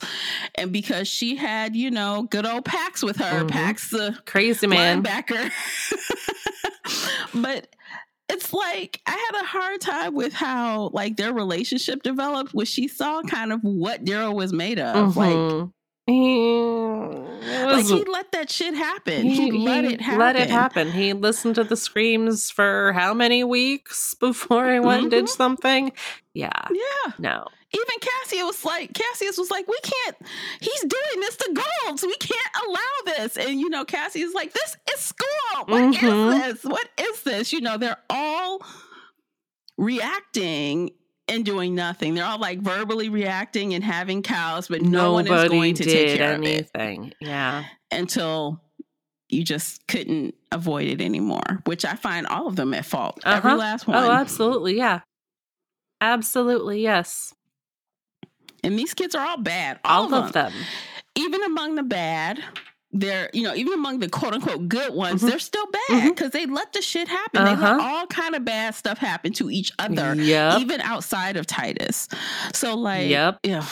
[0.55, 3.49] And because she had, you know, good old Pax with her, Mhm.
[3.49, 5.03] Pax the Crazy man.
[5.03, 5.51] linebacker.
[7.33, 7.67] but
[8.27, 12.87] it's like I had a hard time with how like their relationship developed when she
[12.87, 15.17] saw kind of what Darrow was made of.
[15.17, 15.71] Like, Mhm.
[16.07, 19.27] He- it like he let that shit happen.
[19.27, 20.19] He, let it happen.
[20.19, 20.91] Let it happen.
[20.91, 25.29] He listened to the screams for how many weeks before he went and did Mhm.
[25.29, 25.91] something?
[26.39, 26.67] Yeah.
[26.71, 27.11] Yeah.
[27.19, 27.47] No.
[27.71, 30.15] Even Cassius was like, Cassius was like, we can't,
[30.59, 32.01] he's doing this to Gold.
[32.01, 33.37] We can't allow this.
[33.37, 35.65] And, you know, Cassius is like, this is school.
[35.65, 36.31] What is Mhm.
[36.41, 36.63] this?
[36.63, 37.53] What is this?
[37.53, 38.61] You know, they're all
[39.77, 40.91] reacting
[41.27, 42.15] and doing nothing.
[42.15, 45.83] They're all like verbally reacting and having cows, but no one is Nobody going to
[45.83, 47.13] did take care of it anything.
[47.21, 47.65] Yeah.
[47.91, 48.61] until
[49.31, 53.19] you just couldn't avoid it anymore, which I find all of them at fault.
[53.25, 53.59] Every Uh-huh.
[53.59, 53.97] last one.
[53.97, 54.75] Oh, absolutely.
[54.75, 55.01] Yeah.
[56.01, 56.81] Absolutely.
[56.81, 57.33] Yes.
[58.63, 59.79] And these kids are all bad.
[59.85, 60.51] All, All, of them.
[61.15, 62.43] even among the bad,
[62.91, 65.29] they're you know even among the quote unquote good ones, Mhm.
[65.29, 67.45] they're still bad because they let the shit happen.
[67.45, 67.79] They let Uh-huh.
[67.81, 70.59] all kind of bad stuff happen to each other, Yep.
[70.61, 72.07] even outside of Titus.
[72.53, 73.39] So like, Yep.
[73.43, 73.65] yeah.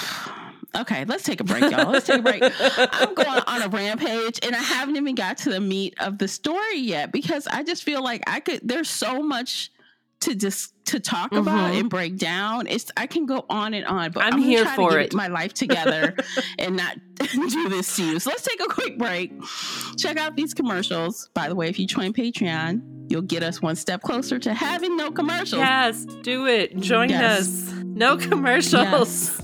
[0.75, 1.89] Okay, let's take a break, y'all.
[1.91, 2.43] Let's take a break.
[2.43, 6.27] I'm going on a rampage and I haven't even got to the meat of the
[6.27, 9.71] story yet because I just feel like I could there's so much
[10.21, 11.79] to just to talk about Mhm.
[11.81, 12.65] and break down.
[12.67, 15.13] It's I can go on and on, but I'm I'm, here for to it.
[15.13, 16.15] my life together
[16.57, 16.97] and not
[17.33, 18.19] do this to you.
[18.19, 19.33] So let's take a quick break.
[19.97, 21.29] Check out these commercials.
[21.33, 24.95] By the way, if you join Patreon, you'll get us one step closer to having
[24.97, 25.59] no commercials.
[25.59, 26.05] Yes.
[26.23, 26.77] Do it.
[26.79, 27.41] Join Yes.
[27.41, 27.73] us.
[27.83, 28.73] No commercials.
[29.39, 29.41] Yes.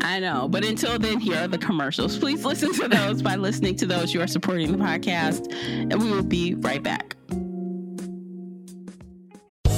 [0.00, 2.16] I know, but until then, here are the commercials.
[2.18, 3.20] Please listen to those.
[3.20, 7.16] By listening to those, you are supporting the podcast, and we will be right back.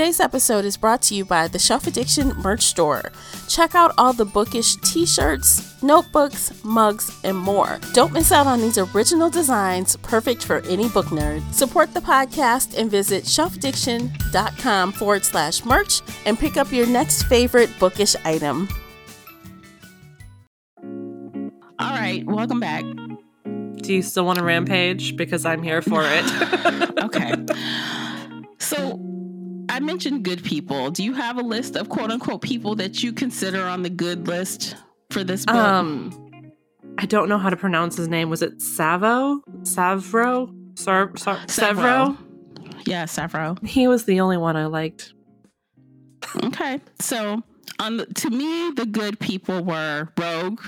[0.00, 3.12] Today's episode is brought to you by the Shelf Addiction merch store.
[3.48, 7.78] Check out all the bookish t shirts, notebooks, mugs, and more.
[7.92, 11.42] Don't miss out on these original designs, perfect for any book nerd.
[11.52, 17.68] Support the podcast and visit shelfaddiction.com forward slash merch and pick up your next favorite
[17.78, 18.70] bookish item.
[21.78, 22.84] All right, welcome back.
[23.44, 25.14] Do you still want a rampage?
[25.14, 26.24] Because I'm here for it.
[27.00, 27.34] Okay.
[28.58, 29.00] So
[29.70, 30.90] I mentioned good people.
[30.90, 34.26] Do you have a list of quote unquote people that you consider on the good
[34.26, 34.76] list
[35.10, 35.56] for this book?
[35.56, 36.52] um,
[36.98, 38.28] I don't know how to pronounce his name.
[38.30, 39.40] Was it Savo?
[39.62, 40.54] Savro?
[40.78, 42.16] Sar- Sar- Severo?
[42.86, 43.64] Yeah, Savro.
[43.66, 45.12] He was the only one I liked.
[46.44, 46.80] Okay.
[47.00, 47.42] So
[47.78, 50.60] on the, to me, the good people were Rogue,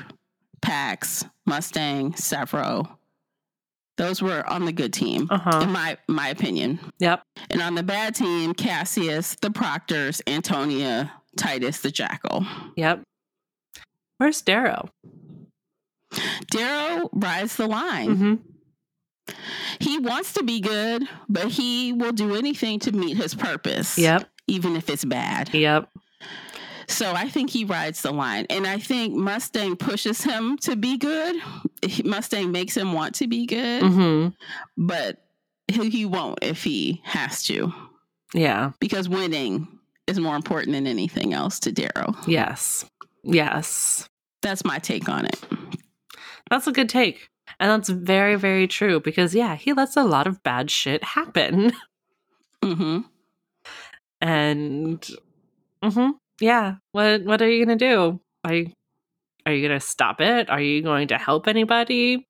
[0.60, 2.96] Pax, Mustang, Savro.
[3.98, 5.60] Those were on the good team, Uh-huh.
[5.62, 6.80] in my my opinion.
[6.98, 7.22] Yep.
[7.50, 12.46] And on the bad team, Cassius, the Proctors, Antonia, Titus, the Jackal.
[12.76, 13.02] Yep.
[14.18, 14.88] Where's Darrow?
[16.50, 18.08] Darrow rides the line.
[18.16, 19.34] Mm-hmm.
[19.80, 23.98] He wants to be good, but he will do anything to meet his purpose.
[23.98, 24.28] Yep.
[24.48, 25.54] Even if it's bad.
[25.54, 25.88] Yep.
[26.88, 28.46] So I think he rides the line.
[28.50, 31.36] And I think Mustang pushes him to be good.
[32.04, 34.28] Mustang makes him want to be good, Mm-hmm.
[34.86, 35.24] but
[35.68, 37.72] he he won't if he has to.
[38.34, 38.72] Yeah.
[38.80, 39.66] Because winning
[40.06, 42.14] is more important than anything else to Darrow.
[42.26, 42.84] Yes.
[43.24, 44.08] Yes.
[44.42, 45.40] That's my take on it.
[46.50, 47.28] That's a good take.
[47.60, 51.72] And that's very, very true because, yeah, he lets a lot of bad shit happen.
[52.62, 52.98] Mm-hmm.
[54.20, 55.10] And,
[55.82, 56.10] hmm
[56.40, 58.20] yeah, what what are you going to do?
[58.48, 58.72] You,
[59.46, 60.50] are you going to stop it?
[60.50, 62.26] Are you going to help anybody?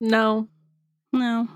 [0.00, 0.48] No.
[1.12, 1.48] No.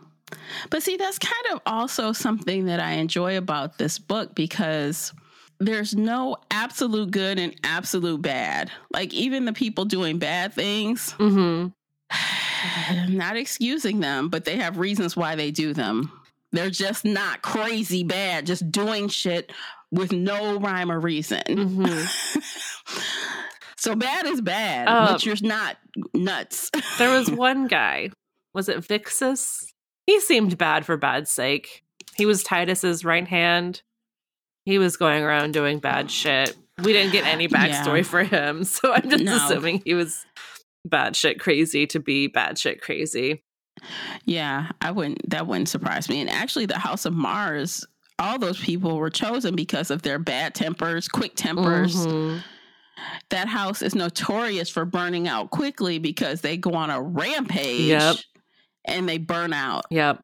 [0.70, 5.12] But see, that's kind of also something that I enjoy about this book because
[5.61, 8.70] there's no absolute good and absolute bad.
[8.92, 11.68] Like even the people doing bad things, Mm-hmm.
[12.88, 16.11] I'm not excusing them, but they have reasons why they do them.
[16.52, 19.52] They're just not crazy bad, just doing shit
[19.90, 21.42] with no rhyme or reason.
[21.46, 22.98] Mm-hmm.
[23.77, 25.77] so bad is bad, Um, but you're not
[26.14, 26.70] nuts.
[26.99, 28.11] There was one guy.
[28.55, 29.66] Was it Vixus?
[30.07, 31.83] He seemed bad for bad's sake.
[32.16, 33.83] He was Titus's right hand.
[34.64, 36.57] He was going around doing bad shit.
[36.83, 38.03] We didn't get any backstory Yeah.
[38.05, 39.37] for him, so I'm just No.
[39.37, 40.24] assuming he was
[40.85, 43.43] bad shit crazy to be bad shit crazy.
[44.24, 45.29] Yeah, I wouldn't.
[45.31, 46.20] That wouldn't surprise me.
[46.20, 47.85] And actually, the House of Mars,
[48.18, 51.95] all those people were chosen because of their bad tempers, quick tempers.
[52.07, 52.43] Mhm.
[53.30, 57.88] That house is notorious for burning out quickly because they go on a rampage.
[57.88, 58.16] Yep.
[58.84, 59.84] And they burn out.
[59.90, 60.22] Yep.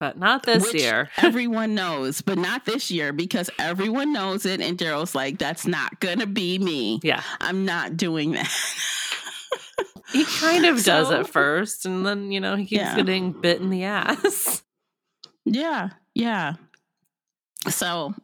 [0.00, 1.08] But not this which year.
[1.18, 4.60] everyone knows, but not this year because everyone knows it.
[4.60, 6.98] And Darrow's like, "That's not gonna be me.
[7.04, 7.22] Yeah.
[7.40, 8.50] I'm not doing that."
[10.10, 12.96] He kind of does So- at first, and then, you know, he keeps Yeah.
[12.96, 14.62] getting bit in the ass.
[15.44, 16.54] Yeah, yeah.
[17.68, 18.14] So,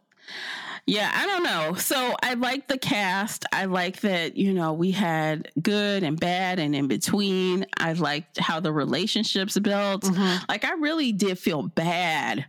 [0.88, 1.74] yeah, I don't know.
[1.74, 3.44] So I like the cast.
[3.52, 7.66] I like that, you know, we had good and bad and in between.
[7.78, 10.02] I liked how the relationships built.
[10.04, 10.44] Mm-hmm.
[10.48, 12.46] Like, I really did feel bad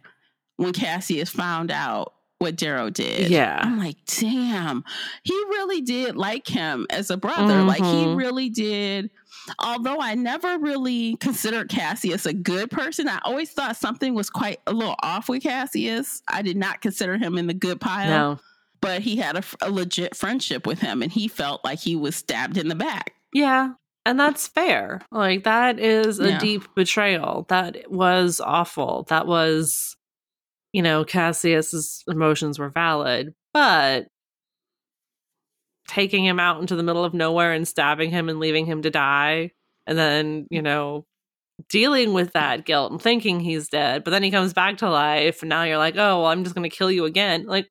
[0.55, 3.29] when Cassius found out what Darrow did.
[3.29, 3.59] Yeah.
[3.61, 4.85] I'm like, damn,
[5.23, 7.61] he really did like him as a brother.
[7.63, 8.15] Like, he Mhm.
[8.17, 9.09] really did.
[9.59, 14.59] Although I never really considered Cassius a good person, I always thought something was quite
[14.67, 16.21] a little off with Cassius.
[16.27, 18.09] I did not consider him in the good pile.
[18.35, 18.39] No.
[18.81, 22.15] But he had a, a legit friendship with him, and he felt like he was
[22.15, 23.13] stabbed in the back.
[23.33, 23.73] Yeah.
[24.05, 25.01] And that's fair.
[25.11, 26.39] Like, that is a Yeah.
[26.39, 27.45] deep betrayal.
[27.49, 29.05] That was awful.
[29.09, 29.97] That was,
[30.71, 34.07] you know, Cassius's emotions were valid, but
[35.89, 38.89] taking him out into the middle of nowhere and stabbing him and leaving him to
[38.89, 39.51] die,
[39.87, 41.05] and then, you know,
[41.67, 45.41] dealing with that guilt and thinking he's dead, but then he comes back to life,
[45.41, 47.45] and now you're like, oh, well, I'm just going to kill you again.
[47.45, 47.69] Like,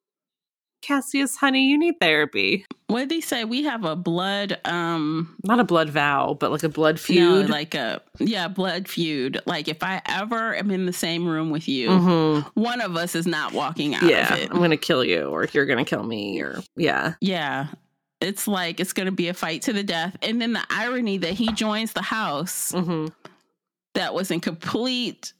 [0.83, 2.65] Cassius, honey, you need therapy.
[2.87, 3.45] What did he say?
[3.45, 7.51] We have a blood, um, Not a blood vow, but like a blood no, feud.
[7.51, 9.41] like a yeah, blood feud.
[9.45, 12.45] Like if I ever am in the same room with you, Mhm.
[12.55, 14.51] one of us is not walking out yeah, of it.
[14.51, 17.67] I'm gonna kill you, or you're gonna kill me, or yeah, Yeah.
[18.21, 20.17] It's like it's going to be a fight to the death.
[20.23, 23.13] And then the irony that he joins the house Mhm.
[23.95, 25.33] that was in complete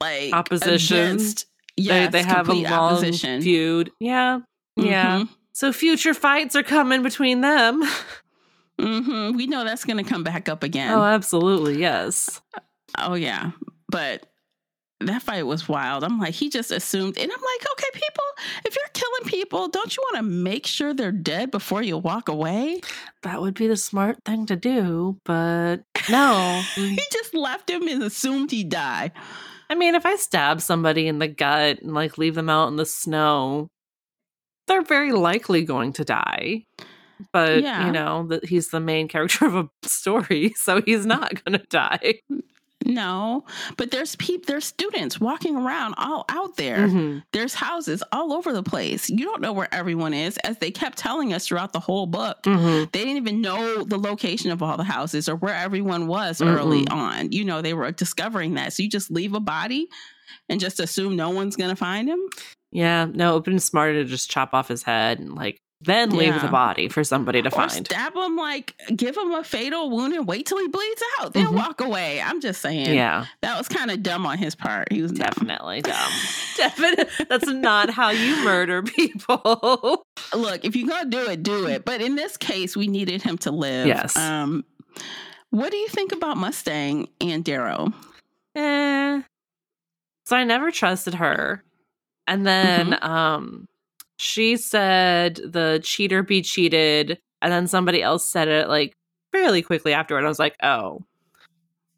[0.00, 0.96] like opposition.
[0.96, 1.46] against-
[1.76, 3.42] they yes, they have a long opposition.
[3.42, 3.90] feud.
[4.00, 4.40] Yeah,
[4.76, 5.20] yeah.
[5.20, 5.28] Mhm.
[5.52, 7.82] So future fights are coming between them.
[8.80, 10.92] hmm We know that's going to come back up again.
[10.92, 12.40] oh, absolutely, yes.
[12.98, 13.50] Oh yeah,
[13.90, 14.26] but
[15.00, 16.04] that fight was wild.
[16.04, 18.24] I'm like, he just assumed, and I'm like, okay, people,
[18.64, 18.85] if you're
[19.26, 22.80] people, don't you want to make sure they're dead before you walk away?
[23.22, 25.78] That would be the smart thing to do, but
[26.10, 26.62] no.
[26.74, 29.12] he just left him and assumed he'd die.
[29.68, 32.76] I mean, if I stab somebody in the gut and like leave them out in
[32.76, 33.68] the snow,
[34.68, 36.64] they're very likely going to die.
[37.32, 37.86] But Yeah.
[37.86, 41.66] you know that he's the main character of a story, so he's not going to
[41.68, 42.20] die.
[42.30, 42.42] Mm,
[42.84, 43.44] No,
[43.76, 46.86] but there's people, there's students walking around all out there.
[46.88, 47.22] Mhm.
[47.32, 49.08] There's houses all over the place.
[49.08, 52.42] You don't know where everyone is, as they kept telling us throughout the whole book.
[52.44, 52.92] Mhm.
[52.92, 56.84] They didn't even know the location of all the houses or where everyone was early
[56.84, 56.92] Mm-mm.
[56.92, 57.32] on.
[57.32, 58.72] You know, they were discovering that.
[58.74, 59.88] So you just leave a body
[60.48, 62.20] and just assume no one's going to find him.
[62.70, 65.60] Yeah, no, it would have been smarter to just chop off his head and like
[65.82, 67.70] then leave the body for somebody to Or find.
[67.86, 71.46] stab him, like give him a fatal wound and wait till he bleeds out, then
[71.48, 71.54] Mhm.
[71.54, 72.20] walk away.
[72.20, 72.94] I'm just saying.
[72.94, 73.26] Yeah.
[73.42, 74.90] That was kind of dumb on his part.
[74.90, 75.12] He was.
[75.12, 76.12] Definitely dumb.
[76.56, 80.04] Definitely, that's not how you murder people.
[80.34, 81.84] Look, if you're gonna do it, do it.
[81.84, 83.86] But in this case, we needed him to live.
[83.86, 84.16] Yes.
[84.16, 84.64] Um,
[85.50, 87.92] what do you think about Mustang and Darrow?
[88.54, 89.20] eh.
[90.24, 91.62] So I never trusted her,
[92.26, 93.68] and then um,
[94.16, 98.94] she said the cheater be cheated, and then somebody else said it like
[99.32, 100.24] fairly quickly afterward.
[100.24, 101.00] I was like, oh.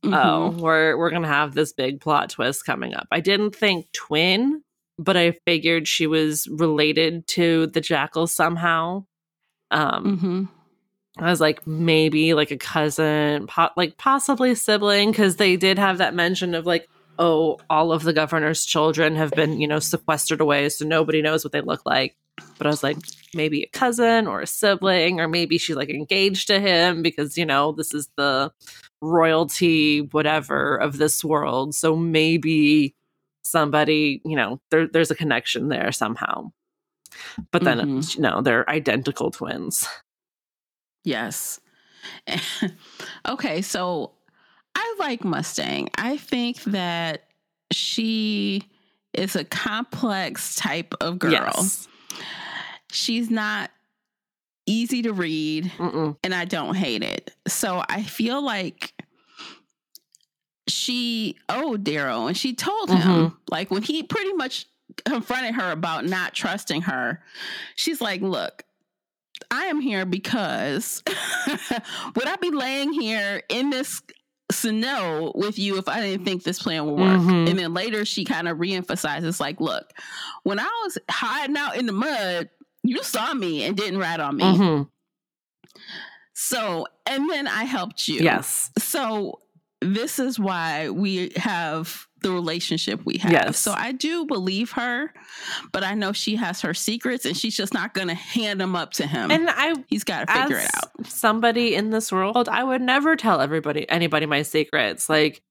[0.05, 0.61] Oh, Mhm.
[0.61, 3.09] we're we're gonna have this big plot twist coming up.
[3.11, 4.63] I didn't think twin,
[4.99, 9.05] but I figured she was related to the jackal somehow.
[9.73, 10.49] Um, Mhm.
[11.21, 15.99] I was like maybe like a cousin, po- like possibly sibling, because they did have
[15.99, 16.89] that mention of like,
[17.19, 21.45] oh, all of the governor's children have been you know sequestered away, so nobody knows
[21.45, 22.17] what they look like.
[22.57, 22.97] But I was like,
[23.35, 27.45] maybe a cousin or a sibling, or maybe she's like engaged to him because, you
[27.45, 28.53] know, this is the
[29.03, 31.75] royalty, whatever of this world.
[31.75, 32.95] So maybe
[33.45, 36.53] somebody, you know, there, there's a connection there somehow.
[37.51, 38.15] But then, Mhm.
[38.17, 39.87] you know, they're identical twins.
[41.05, 41.59] Yes.
[43.29, 44.13] okay, so
[44.81, 45.89] I like Mustang.
[45.97, 47.25] I think that
[47.73, 48.63] she
[49.13, 51.33] is a complex type of girl.
[51.33, 51.89] Yes.
[52.93, 53.71] She's not
[54.67, 56.17] easy to read, Mm-mm.
[56.23, 57.35] and I don't hate it.
[57.49, 58.93] So I feel like
[60.69, 63.37] she owed Darrow, and she told him, Mhm.
[63.51, 64.67] like when he pretty much
[65.05, 67.23] confronted her about not trusting her,
[67.75, 68.65] she's like, "Look,
[69.51, 71.03] I am here because
[72.15, 74.03] would I be laying here in this
[74.51, 77.21] snow with you if I didn't think this plan would work?
[77.21, 77.51] Mhm.
[77.51, 79.93] And then later she kind of reemphasizes, like, look,
[80.43, 82.49] when I was hiding out in the mud,
[82.83, 84.45] you saw me and didn't rat on me.
[84.45, 84.89] Mhm.
[86.35, 88.21] So, and then I helped you.
[88.21, 88.71] Yes.
[88.79, 89.41] So
[89.81, 93.31] this is why we have the relationship we have.
[93.33, 93.59] Yes.
[93.59, 95.13] So I do believe her,
[95.73, 98.75] but I know she has her secrets and she's just not going to hand them
[98.77, 99.31] up to him.
[99.31, 101.07] And I He's got to figure it out.
[101.07, 105.09] somebody in this world, I would never tell everybody anybody my secrets.
[105.09, 105.43] Like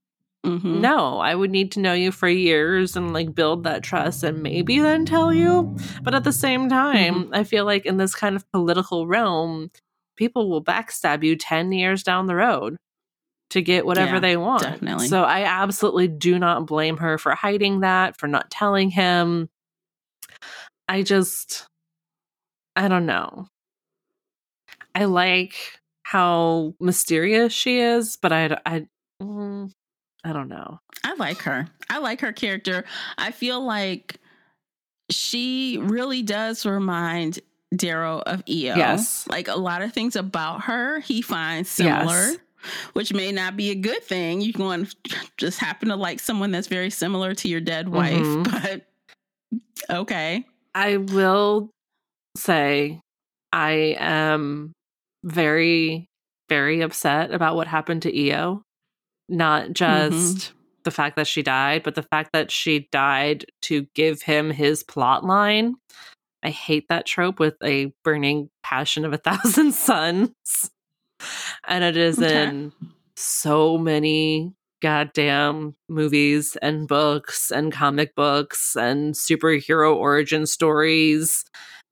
[0.46, 0.80] Mhm.
[0.82, 4.42] no, I would need to know you for years and like build that trust and
[4.44, 5.76] maybe then tell you.
[6.04, 9.72] But at the same time, I feel like in this kind of political realm,
[10.16, 12.78] people will backstab you 10 years down the road
[13.52, 14.64] to get whatever Yeah, they want.
[14.64, 15.08] definitely.
[15.08, 19.50] So I absolutely do not blame her for hiding that, for not telling him.
[20.88, 21.68] I just
[22.76, 23.48] I don't know.
[24.94, 25.56] I like
[26.04, 28.88] how mysterious she is, but I I
[29.22, 29.72] mm,
[30.24, 30.80] I don't know.
[31.04, 31.68] I like her.
[31.90, 32.86] I like her character.
[33.18, 34.18] I feel like
[35.10, 37.40] she really does remind
[37.76, 38.76] Darrow of Eo.
[38.76, 39.28] Yes.
[39.30, 41.96] Like a lot of things about her he finds similar.
[42.06, 42.38] Yes.
[42.94, 44.42] Which may not be a good thing.
[44.42, 44.88] You can
[45.38, 48.44] just happen to like someone that's very similar to your dead wife, Mhm.
[48.52, 50.46] but okay.
[50.76, 51.70] I will
[52.36, 53.00] say
[53.52, 54.74] I am
[55.24, 56.08] very,
[56.50, 58.62] very upset about what happened to Eo.
[59.30, 60.54] Not just
[60.84, 64.84] the fact that she died, but the fact that she died to give him his
[64.84, 65.76] plot line.
[66.44, 70.32] I hate that trope with a burning passion of a thousand suns.
[71.68, 72.46] And it is Okay.
[72.46, 72.72] in
[73.16, 81.46] so many goddamn movies and books and comic books and superhero origin stories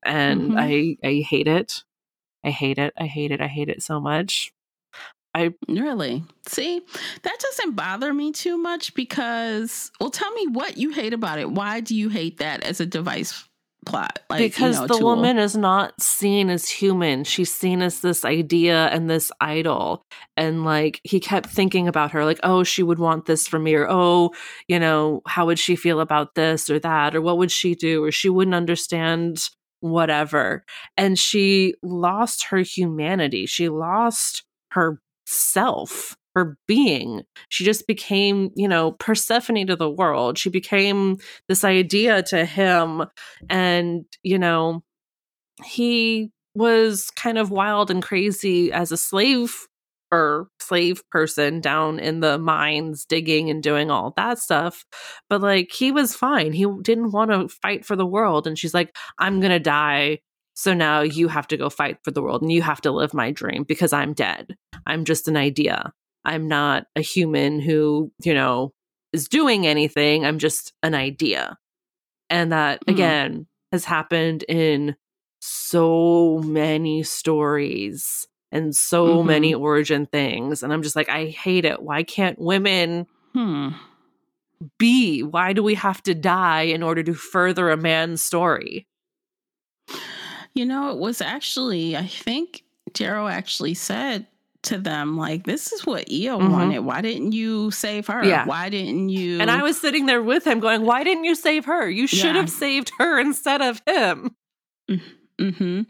[0.04, 0.56] and Mhm.
[1.02, 1.82] I I hate it.
[2.44, 2.94] I hate it.
[2.96, 3.40] I hate it.
[3.40, 4.52] I hate it so much.
[5.34, 6.24] I Really?
[6.46, 6.80] See,
[7.22, 11.50] that doesn't bother me too much because, well, tell me what you hate about it.
[11.50, 13.48] Why do you hate that as a device
[13.86, 14.18] plot?
[14.28, 15.16] Like, you because know, the tool?
[15.16, 17.24] woman is not seen as human.
[17.24, 20.02] She's seen as this idea and this idol.
[20.36, 23.74] And like he kept thinking about her, like, oh, she would want this from me,
[23.74, 24.32] or oh,
[24.68, 28.04] you know, how would she feel about this or that, or what would she do,
[28.04, 29.48] or she wouldn't understand
[29.80, 30.64] whatever.
[30.96, 33.46] And she lost her humanity.
[33.46, 37.22] She lost her self, her being.
[37.48, 40.36] She just became, you know, Persephone to the world.
[40.36, 41.16] She became
[41.48, 43.06] this idea to him.
[43.48, 44.84] And, you know,
[45.64, 49.66] he was kind of wild and crazy as a slave
[50.12, 54.84] or slave person down in the mines digging and doing all that stuff
[55.28, 58.72] but like he was fine he didn't want to fight for the world and she's
[58.72, 60.16] like i'm gonna die
[60.54, 63.12] so now you have to go fight for the world and you have to live
[63.12, 64.56] my dream because i'm dead
[64.86, 65.92] i'm just an idea
[66.26, 68.72] i'm not a human who you know
[69.12, 71.56] is doing anything i'm just an idea
[72.28, 72.92] and that Mhm.
[72.92, 74.96] again has happened in
[75.40, 79.26] so many stories and so Mhm.
[79.26, 83.70] many origin things and i'm just like i hate it why can't women Hmm.
[84.78, 88.86] be why do we have to die in order to further a man's story
[90.54, 92.62] You know, it was actually, I think
[92.94, 94.26] Darrow actually said
[94.64, 96.50] to them, like, this is what Eo Mhm.
[96.50, 96.78] wanted.
[96.80, 98.24] Why didn't you save her?
[98.24, 98.44] Yeah.
[98.46, 99.40] Why didn't you?
[99.40, 102.34] and i was sitting there with him going why didn't you save her you should
[102.34, 102.40] Yeah.
[102.40, 104.34] have saved her instead of him
[105.38, 105.82] hmm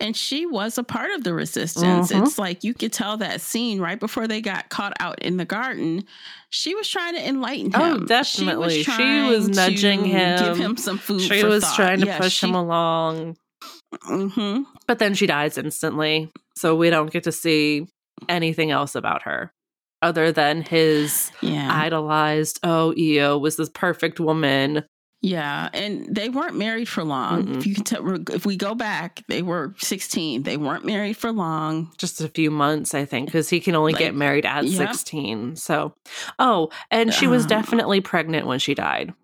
[0.00, 2.10] And she was a part of the resistance.
[2.10, 2.22] Mhm.
[2.22, 5.44] It's like you could tell that scene right before they got caught out in the
[5.44, 6.04] garden.
[6.50, 7.80] She was trying to enlighten him.
[7.80, 11.20] oh definitely she was, trying nudging to him give him some food.
[11.20, 11.76] she was thought.
[11.76, 13.36] trying to Yeah, push she- him along
[14.04, 14.64] Mhm.
[14.86, 17.86] but then she dies instantly so we don't get to see
[18.28, 19.52] anything else about her
[20.02, 21.68] other than his Yeah.
[21.72, 24.84] idolized oh eo was this perfect woman
[25.22, 27.56] Yeah, and they weren't married for long.
[27.56, 30.42] If you can tell, if we go back, they were 16.
[30.44, 31.90] They weren't married for long.
[31.96, 34.68] Just a few months, I think, because he can only Like, get married at.
[34.68, 35.56] 16.
[35.56, 35.94] So,
[36.38, 39.14] oh, and she was Um, definitely pregnant when she died,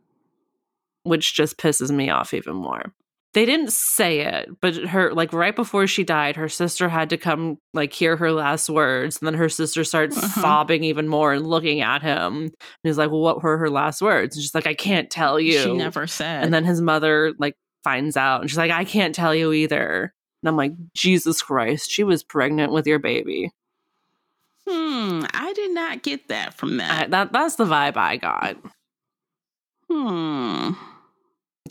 [1.04, 2.92] which just pisses me off even more.
[3.34, 7.16] They didn't say it, but her, like, right before she died, her sister had to
[7.16, 9.18] come, like, hear her last words.
[9.18, 10.40] And then her sister starts Uh-huh.
[10.42, 12.34] sobbing even more and looking at him.
[12.42, 12.52] And
[12.82, 14.36] he's like, Well, what were her last words?
[14.36, 15.58] And she's like, I can't tell you.
[15.62, 16.44] She never said.
[16.44, 17.54] And then his mother like
[17.84, 20.12] finds out and she's like, I can't tell you either.
[20.42, 23.50] And I'm like, Jesus Christ, she was pregnant with your baby.
[24.68, 26.90] hmm, I did not get that from that.
[26.90, 27.10] I, that.
[27.10, 28.56] that that's the vibe I got.
[29.88, 30.72] hmm.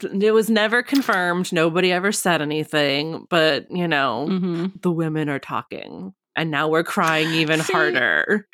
[0.04, 1.52] It was never confirmed.
[1.54, 6.14] Nobody ever said anything, but you know, hmm the women are talking.
[6.36, 8.48] And now we're crying even See, harder.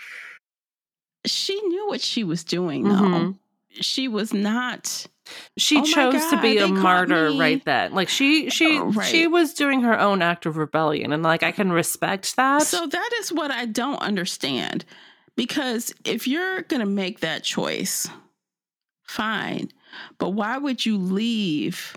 [1.26, 2.94] She knew what she was doing, though.
[2.96, 3.38] Mhm.
[3.72, 5.06] She was not.
[5.58, 7.94] She Oh chose to be a martyr right then.
[7.94, 9.06] Like she she Oh, right.
[9.06, 12.64] she was doing her own act of rebellion and like I can respect that.
[12.64, 14.86] So that is what I don't understand.
[15.36, 18.08] Because if you're going to make that choice,
[19.04, 19.70] fine.
[20.18, 21.96] But why would you leave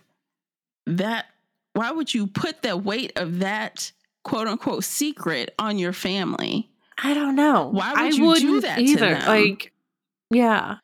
[0.87, 1.27] that?
[1.75, 3.93] Why would you put the weight of that
[4.25, 6.69] quote unquote secret on your family?
[7.03, 7.69] I don't know.
[7.69, 9.15] Why would I you do that to either?
[9.15, 9.27] them?
[9.27, 9.73] Like,
[10.31, 10.77] yeah,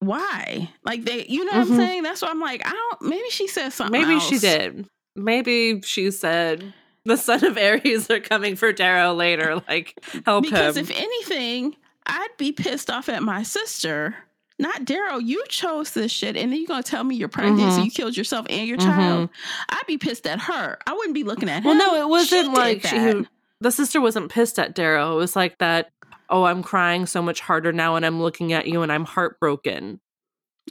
[0.00, 0.70] Why?
[0.84, 1.70] Like they, you know what Mhm.
[1.72, 2.02] I'm saying?
[2.02, 4.00] That's why I'm like, I don't, maybe she said something.
[4.00, 4.86] maybe she did.
[5.16, 6.72] Maybe she said
[7.04, 9.62] the son of Ares are coming for Darrow later.
[9.68, 10.84] Like, help Because him.
[10.84, 14.14] if anything, I'd be pissed off at my sister.
[14.60, 17.80] Not Darrow, you chose this shit, and then you're gonna tell me you're pregnant, so
[17.80, 17.84] Mhm.
[17.86, 18.82] you killed yourself and your Mhm.
[18.84, 19.30] child.
[19.70, 20.78] I'd be pissed at her.
[20.86, 21.64] I wouldn't be looking at him.
[21.64, 23.26] well, no, it wasn't did like she.
[23.62, 25.12] The sister wasn't pissed at Darrow.
[25.14, 25.90] It was like that.
[26.28, 30.00] Oh, I'm crying so much harder now, and I'm looking at you, and I'm heartbroken.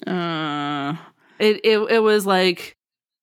[0.07, 0.95] Uh,
[1.39, 2.75] It it it was like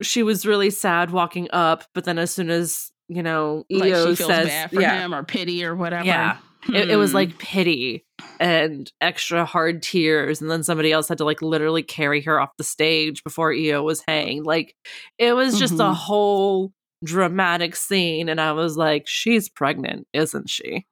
[0.02, 4.10] she was really sad walking up, but then as soon as you know like Eo
[4.10, 6.04] she feels says, bad for yeah, him or pity or whatever.
[6.04, 6.38] Yeah.
[6.74, 7.16] It, it was Hmm.
[7.16, 8.04] like pity
[8.40, 12.56] and extra hard tears, and then somebody else had to like literally carry her off
[12.58, 14.46] the stage before Eo was hanged.
[14.46, 14.74] Like
[15.18, 15.94] it was just a Mhm.
[15.94, 16.72] whole
[17.04, 20.86] dramatic scene, and I was like, "She's pregnant, isn't she?"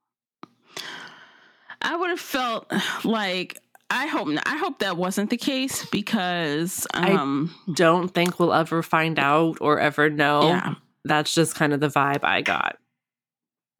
[1.82, 2.70] I would have felt
[3.04, 3.58] like
[3.90, 9.18] I hope I hope that wasn't the case because um Don't think we'll ever find
[9.18, 10.48] out or ever know.
[10.48, 10.74] Yeah.
[11.04, 12.76] That's just kind of the vibe I got.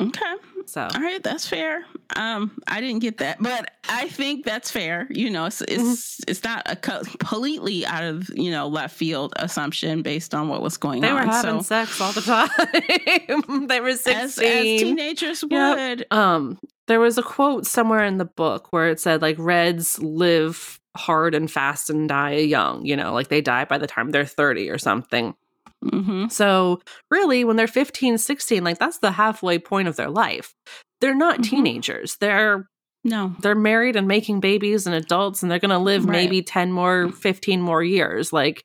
[0.03, 0.34] okay.
[0.67, 1.85] So All right, that's fair.
[2.17, 5.07] Um, I didn't get that, but I think that's fair.
[5.11, 10.03] You know, it's it's, it's not a completely out of you know left field assumption
[10.03, 11.15] based on what was going they on.
[11.15, 13.67] were having so, sex all the time.
[13.69, 14.17] they were sixteen.
[14.17, 15.77] as, as teenagers Yep.
[15.79, 16.07] would.
[16.11, 20.81] Um, there was a quote somewhere in the book where it said like Reds live
[20.97, 22.85] hard and fast and die young.
[22.85, 25.35] You know, like they die by the time they're thirty or something.
[25.85, 26.28] Mm-hmm.
[26.28, 26.80] So
[27.11, 30.55] really, when they're 15, 16, like that's the halfway point of their life.
[31.01, 31.45] They're not Mhm.
[31.51, 32.16] teenagers.
[32.20, 32.66] They're
[33.07, 36.12] No, they're married and making babies and adults, and they're gonna live Right.
[36.12, 38.32] maybe ten more, fifteen more years.
[38.32, 38.64] Like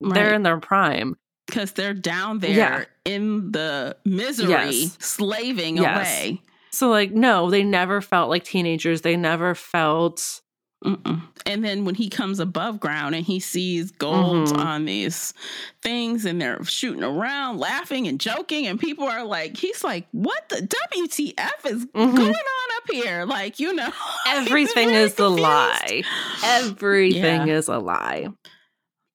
[0.00, 1.16] they're in their prime.
[1.46, 2.84] because they're down there Yeah.
[3.04, 4.96] in the misery, Yes.
[5.00, 5.96] slaving Yes.
[6.20, 6.42] away.
[6.70, 9.00] So like, no, they never felt like teenagers.
[9.00, 10.40] They never felt
[10.84, 11.20] Mm-mm.
[11.44, 14.58] And then when he comes above ground and he sees gold Mhm.
[14.64, 15.34] on these
[15.82, 20.48] things and they're shooting around, laughing and joking, and people are like, he's like, what
[20.48, 20.62] the
[20.94, 22.16] WTF is Mhm.
[22.16, 23.24] going on up here?
[23.26, 23.92] Like, you know,
[24.26, 25.40] everything very is confused.
[25.40, 26.02] lie.
[26.42, 27.54] Everything Yeah.
[27.56, 28.28] is a lie.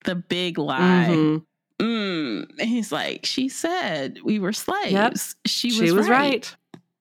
[0.04, 1.06] The big lie.
[1.10, 1.44] Mhm.
[1.80, 2.46] Mm.
[2.58, 5.36] And he's like, she said we were slaves.
[5.46, 6.18] She, She was, was right.
[6.32, 6.56] right.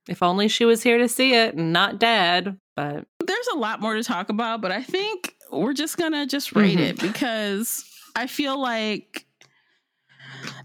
[0.08, 2.58] If only she was here to see it and not dead.
[2.76, 6.53] But there's a lot more to talk about, but I think we're just gonna just
[6.56, 6.89] rate Mhm.
[6.89, 7.86] it because
[8.16, 9.26] I feel like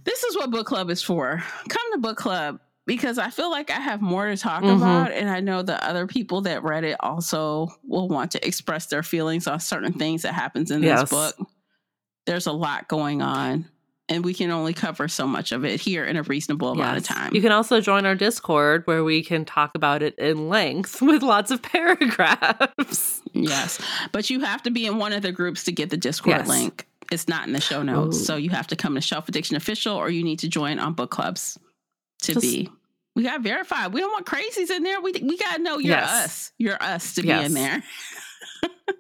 [0.05, 1.43] this is what book club is for.
[1.69, 4.77] Come to book club because I feel like I have more to talk Mhm.
[4.79, 8.87] about, and I know the other people that read it also will want to express
[8.87, 11.03] their feelings on certain things that happens in Yes.
[11.03, 11.37] this book.
[12.27, 13.70] There's a lot going on,
[14.11, 17.05] and we can only cover so much of it here in a reasonable amount of
[17.05, 17.33] time.
[17.35, 21.23] You can also join our Discord where we can talk about it in length with
[21.23, 23.23] lots of paragraphs.
[23.33, 23.81] Yes.
[24.13, 26.49] But you have to be in one of the groups to get the Discord Yes.
[26.49, 26.87] link.
[27.13, 28.19] It's not in the show notes.
[28.21, 28.25] Ooh.
[28.25, 30.93] So you have to come to Shelf Addiction Official or you need to join on
[30.93, 31.59] book clubs
[32.23, 32.69] to Just- be.
[33.17, 33.93] We got verified.
[33.93, 35.01] We don't want crazies in there.
[35.01, 36.25] We, we got to know you're Yes.
[36.25, 36.53] us.
[36.59, 37.41] You're us to Yes.
[37.41, 37.83] be in there.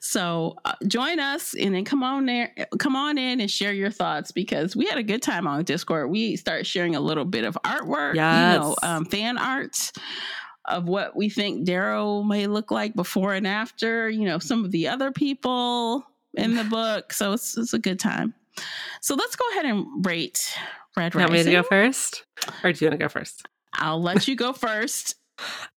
[0.00, 3.90] so uh, join us and then come on there, come on in and share your
[3.90, 6.10] thoughts because we had a good time on Discord.
[6.10, 9.92] We start sharing a little bit of artwork, you know, um, fan art
[10.66, 14.08] of what we think Darrow may look like before and after.
[14.08, 16.04] You know, some of the other people.
[16.34, 18.34] in the book, so it's, it's a good time.
[19.00, 20.54] So let's go ahead and rate
[20.96, 22.24] Red You want me to go first?
[22.62, 23.46] Or do you want to go first?
[23.74, 25.14] I'll let you go first.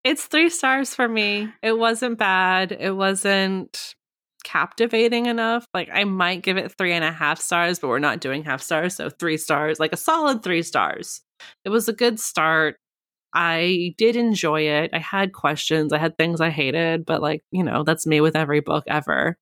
[0.03, 1.49] It's three stars for me.
[1.61, 2.71] It wasn't bad.
[2.71, 3.95] It wasn't
[4.43, 5.65] captivating enough.
[5.73, 8.61] Like I might give it three and a half stars, but we're not doing half
[8.61, 8.95] stars.
[8.95, 11.21] So three stars, like a solid three stars.
[11.65, 12.77] It was a good start.
[13.33, 14.91] I did enjoy it.
[14.93, 15.91] I had questions.
[15.91, 19.37] I had things I hated, but like, you know, that's me with every book ever.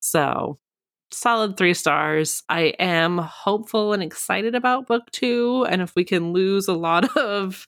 [0.00, 0.58] So
[1.10, 2.42] solid three stars.
[2.48, 5.66] I am hopeful and excited about book two.
[5.68, 7.66] And if we can lose a lot of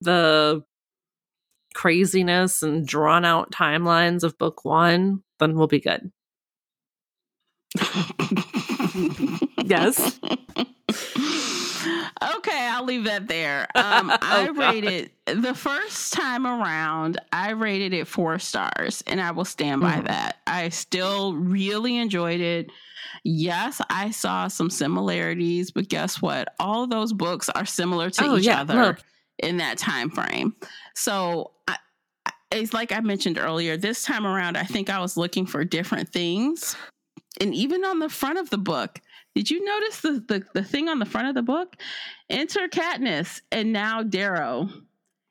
[0.00, 0.62] the
[1.76, 6.10] craziness and drawn out timelines of book one, then we'll be good.
[9.64, 10.18] yes.
[12.36, 13.66] Okay, I'll leave that there.
[13.76, 14.58] Um, I Oh, God.
[14.58, 17.20] rated the first time around.
[17.32, 20.06] I rated it four stars, and I will stand by Mhm.
[20.06, 20.36] that.
[20.46, 22.70] I still really enjoyed it.
[23.22, 26.54] Yes, I saw some similarities, but guess what?
[26.58, 28.94] All of those books are similar to Oh, each yeah, other no.
[29.38, 30.54] In that time frame.
[30.94, 31.76] So, I,
[32.52, 33.76] it's like I mentioned earlier.
[33.76, 36.76] This time around, I think I was looking for different things,
[37.40, 39.00] and even on the front of the book.
[39.34, 41.76] Did you notice the, the, the thing on the front of the book?
[42.30, 44.70] Enter Katniss and now Darrow.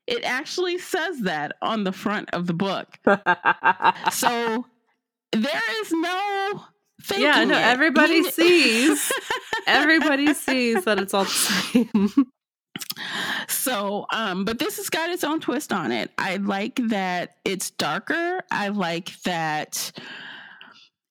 [0.06, 2.96] It actually says that on the front of the book.
[4.12, 4.64] So
[5.32, 6.62] there is no
[7.00, 9.10] faking yeah, no, everybody You- sees.
[9.66, 12.26] everybody sees that it's all the same.
[13.48, 16.10] So, um, but this has got its own twist on it.
[16.18, 18.40] I like that it's darker.
[18.50, 19.92] I like that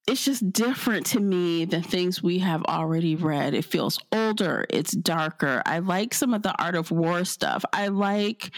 [0.08, 3.54] it's just different to me than things we have already read.
[3.56, 5.64] It feels older, it's darker.
[5.66, 7.66] I like some of the art of war stuff.
[7.74, 8.52] I like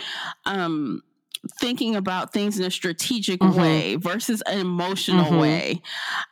[0.45, 1.03] um
[1.61, 3.55] thinking about things in a strategic Mhm.
[3.57, 5.39] way versus an emotional Mhm.
[5.39, 5.81] way.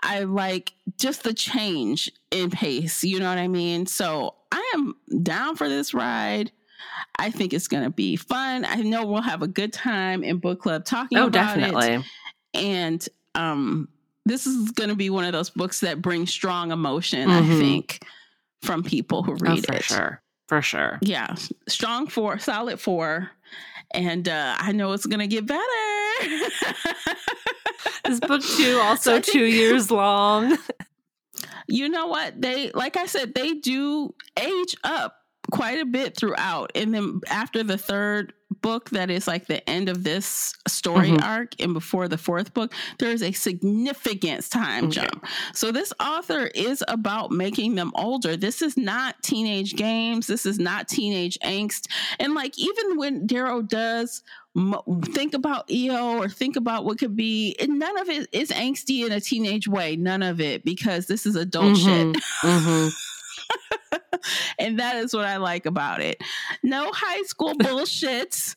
[0.03, 3.85] I like just the change in pace, you know what I mean?
[3.85, 6.51] So, I am down for this ride.
[7.19, 8.65] I think it's going to be fun.
[8.65, 11.25] I know we'll have a good time in book club talking about.
[11.25, 11.93] oh, about definitely.
[11.95, 12.05] it.
[12.53, 13.89] And um
[14.25, 17.59] this is going to be one of those books that brings strong emotion, I Mhm.
[17.59, 17.99] think,
[18.63, 19.83] from people who Oh, read for it.
[19.83, 20.21] sure.
[20.47, 20.97] For sure.
[21.01, 21.35] Yeah,
[21.67, 23.29] strong four, solid four.
[23.93, 25.61] And uh, I know it's going to get better.
[28.07, 30.57] Is book two also So I think- two years long?
[31.67, 35.17] you know what they like i said they do age up
[35.51, 39.89] quite a bit throughout and then after the third book that is like the end
[39.89, 41.21] of this story Mhm.
[41.23, 45.01] arc and before the fourth book there is a significant time Okay.
[45.01, 50.45] jump so this author is about making them older this is not teenage games this
[50.45, 51.87] is not teenage angst
[52.19, 54.23] and like even when darrow does
[55.11, 57.57] think about Eo or think about what could be.
[57.59, 59.97] And none of it is angsty in a teenage way.
[59.97, 62.15] None of it because this is adult shit.
[62.41, 62.93] Mhm.
[64.59, 66.21] and that is what I like about it.
[66.63, 68.55] No high school bullshit.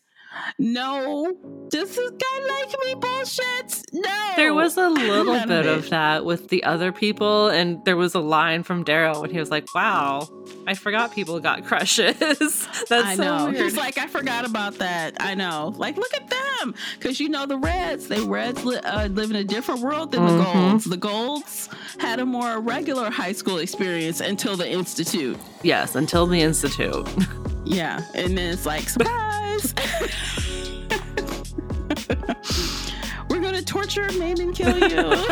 [0.58, 1.36] No,
[1.70, 3.82] does this guy like me bullshit?
[3.92, 4.32] No.
[4.36, 5.90] There was a little bit of it.
[5.90, 9.50] that with the other people, and there was a line from Darrow when he was
[9.50, 10.28] like, "Wow,
[10.66, 12.16] I forgot people got crushes."
[12.88, 13.44] That's I so know.
[13.46, 13.56] weird.
[13.62, 15.16] He's like, I forgot about that.
[15.20, 15.72] I know.
[15.76, 16.74] Like, look at them.
[16.98, 20.24] Because you know, the Reds, they Reds li- uh, live in a different world than
[20.26, 20.52] the Mhm.
[20.52, 20.84] Golds.
[20.84, 21.68] The Golds
[21.98, 25.38] had a more regular high school experience until the Institute.
[25.62, 27.08] yes, until the institute.
[27.64, 28.02] Yeah.
[28.14, 29.47] And then it's like, surprise.
[33.28, 35.16] We're going to torture, maim, and kill you.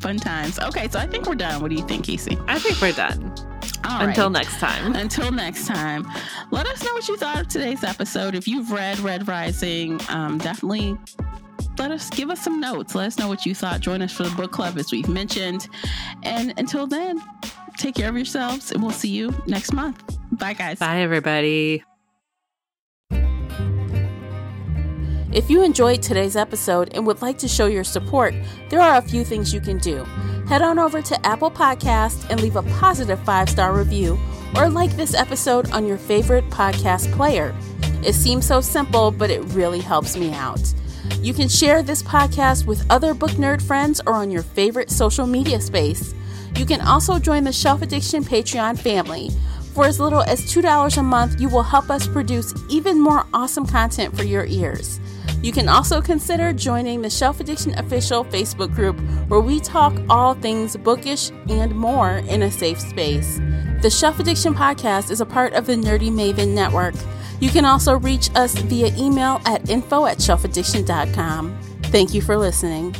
[0.00, 0.58] Fun times.
[0.58, 1.60] Okay, so I think we're done.
[1.60, 2.38] What do you think, Casey?
[2.46, 3.34] I think we're done.
[3.84, 4.32] All Until right.
[4.32, 4.94] next time.
[4.94, 6.06] Until next time,
[6.50, 8.34] let us know what you thought of today's episode.
[8.34, 10.98] If you've read Red Rising, um, definitely
[11.78, 12.94] let us give us some notes.
[12.94, 13.80] Let us know what you thought.
[13.80, 15.68] Join us for the book club, as we've mentioned.
[16.22, 17.22] And until then,
[17.76, 20.17] take care of yourselves, and we'll see you next month.
[20.32, 20.78] Bye, guys.
[20.78, 21.84] Bye, everybody.
[25.30, 28.34] If you enjoyed today's episode and would like to show your support,
[28.70, 30.04] there are a few things you can do.
[30.48, 34.18] Head on over to Apple Podcast and leave a positive five star review,
[34.56, 37.54] or like this episode on your favorite podcast player.
[38.02, 40.72] It seems so simple, but it really helps me out.
[41.20, 45.26] You can share this podcast with other book nerd friends or on your favorite social
[45.26, 46.14] media space.
[46.56, 49.30] You can also join the Shelf Addiction Patreon family.
[49.78, 53.64] For as little as $2 a month, you will help us produce even more awesome
[53.64, 54.98] content for your ears.
[55.40, 58.98] You can also consider joining the Shelf Addiction official Facebook group
[59.28, 63.38] where we talk all things bookish and more in a safe space.
[63.80, 66.96] The Shelf Addiction podcast is a part of the Nerdy Maven network.
[67.38, 71.56] You can also reach us via email at info at shelfaddiction.com.
[71.84, 72.96] Thank you for listening.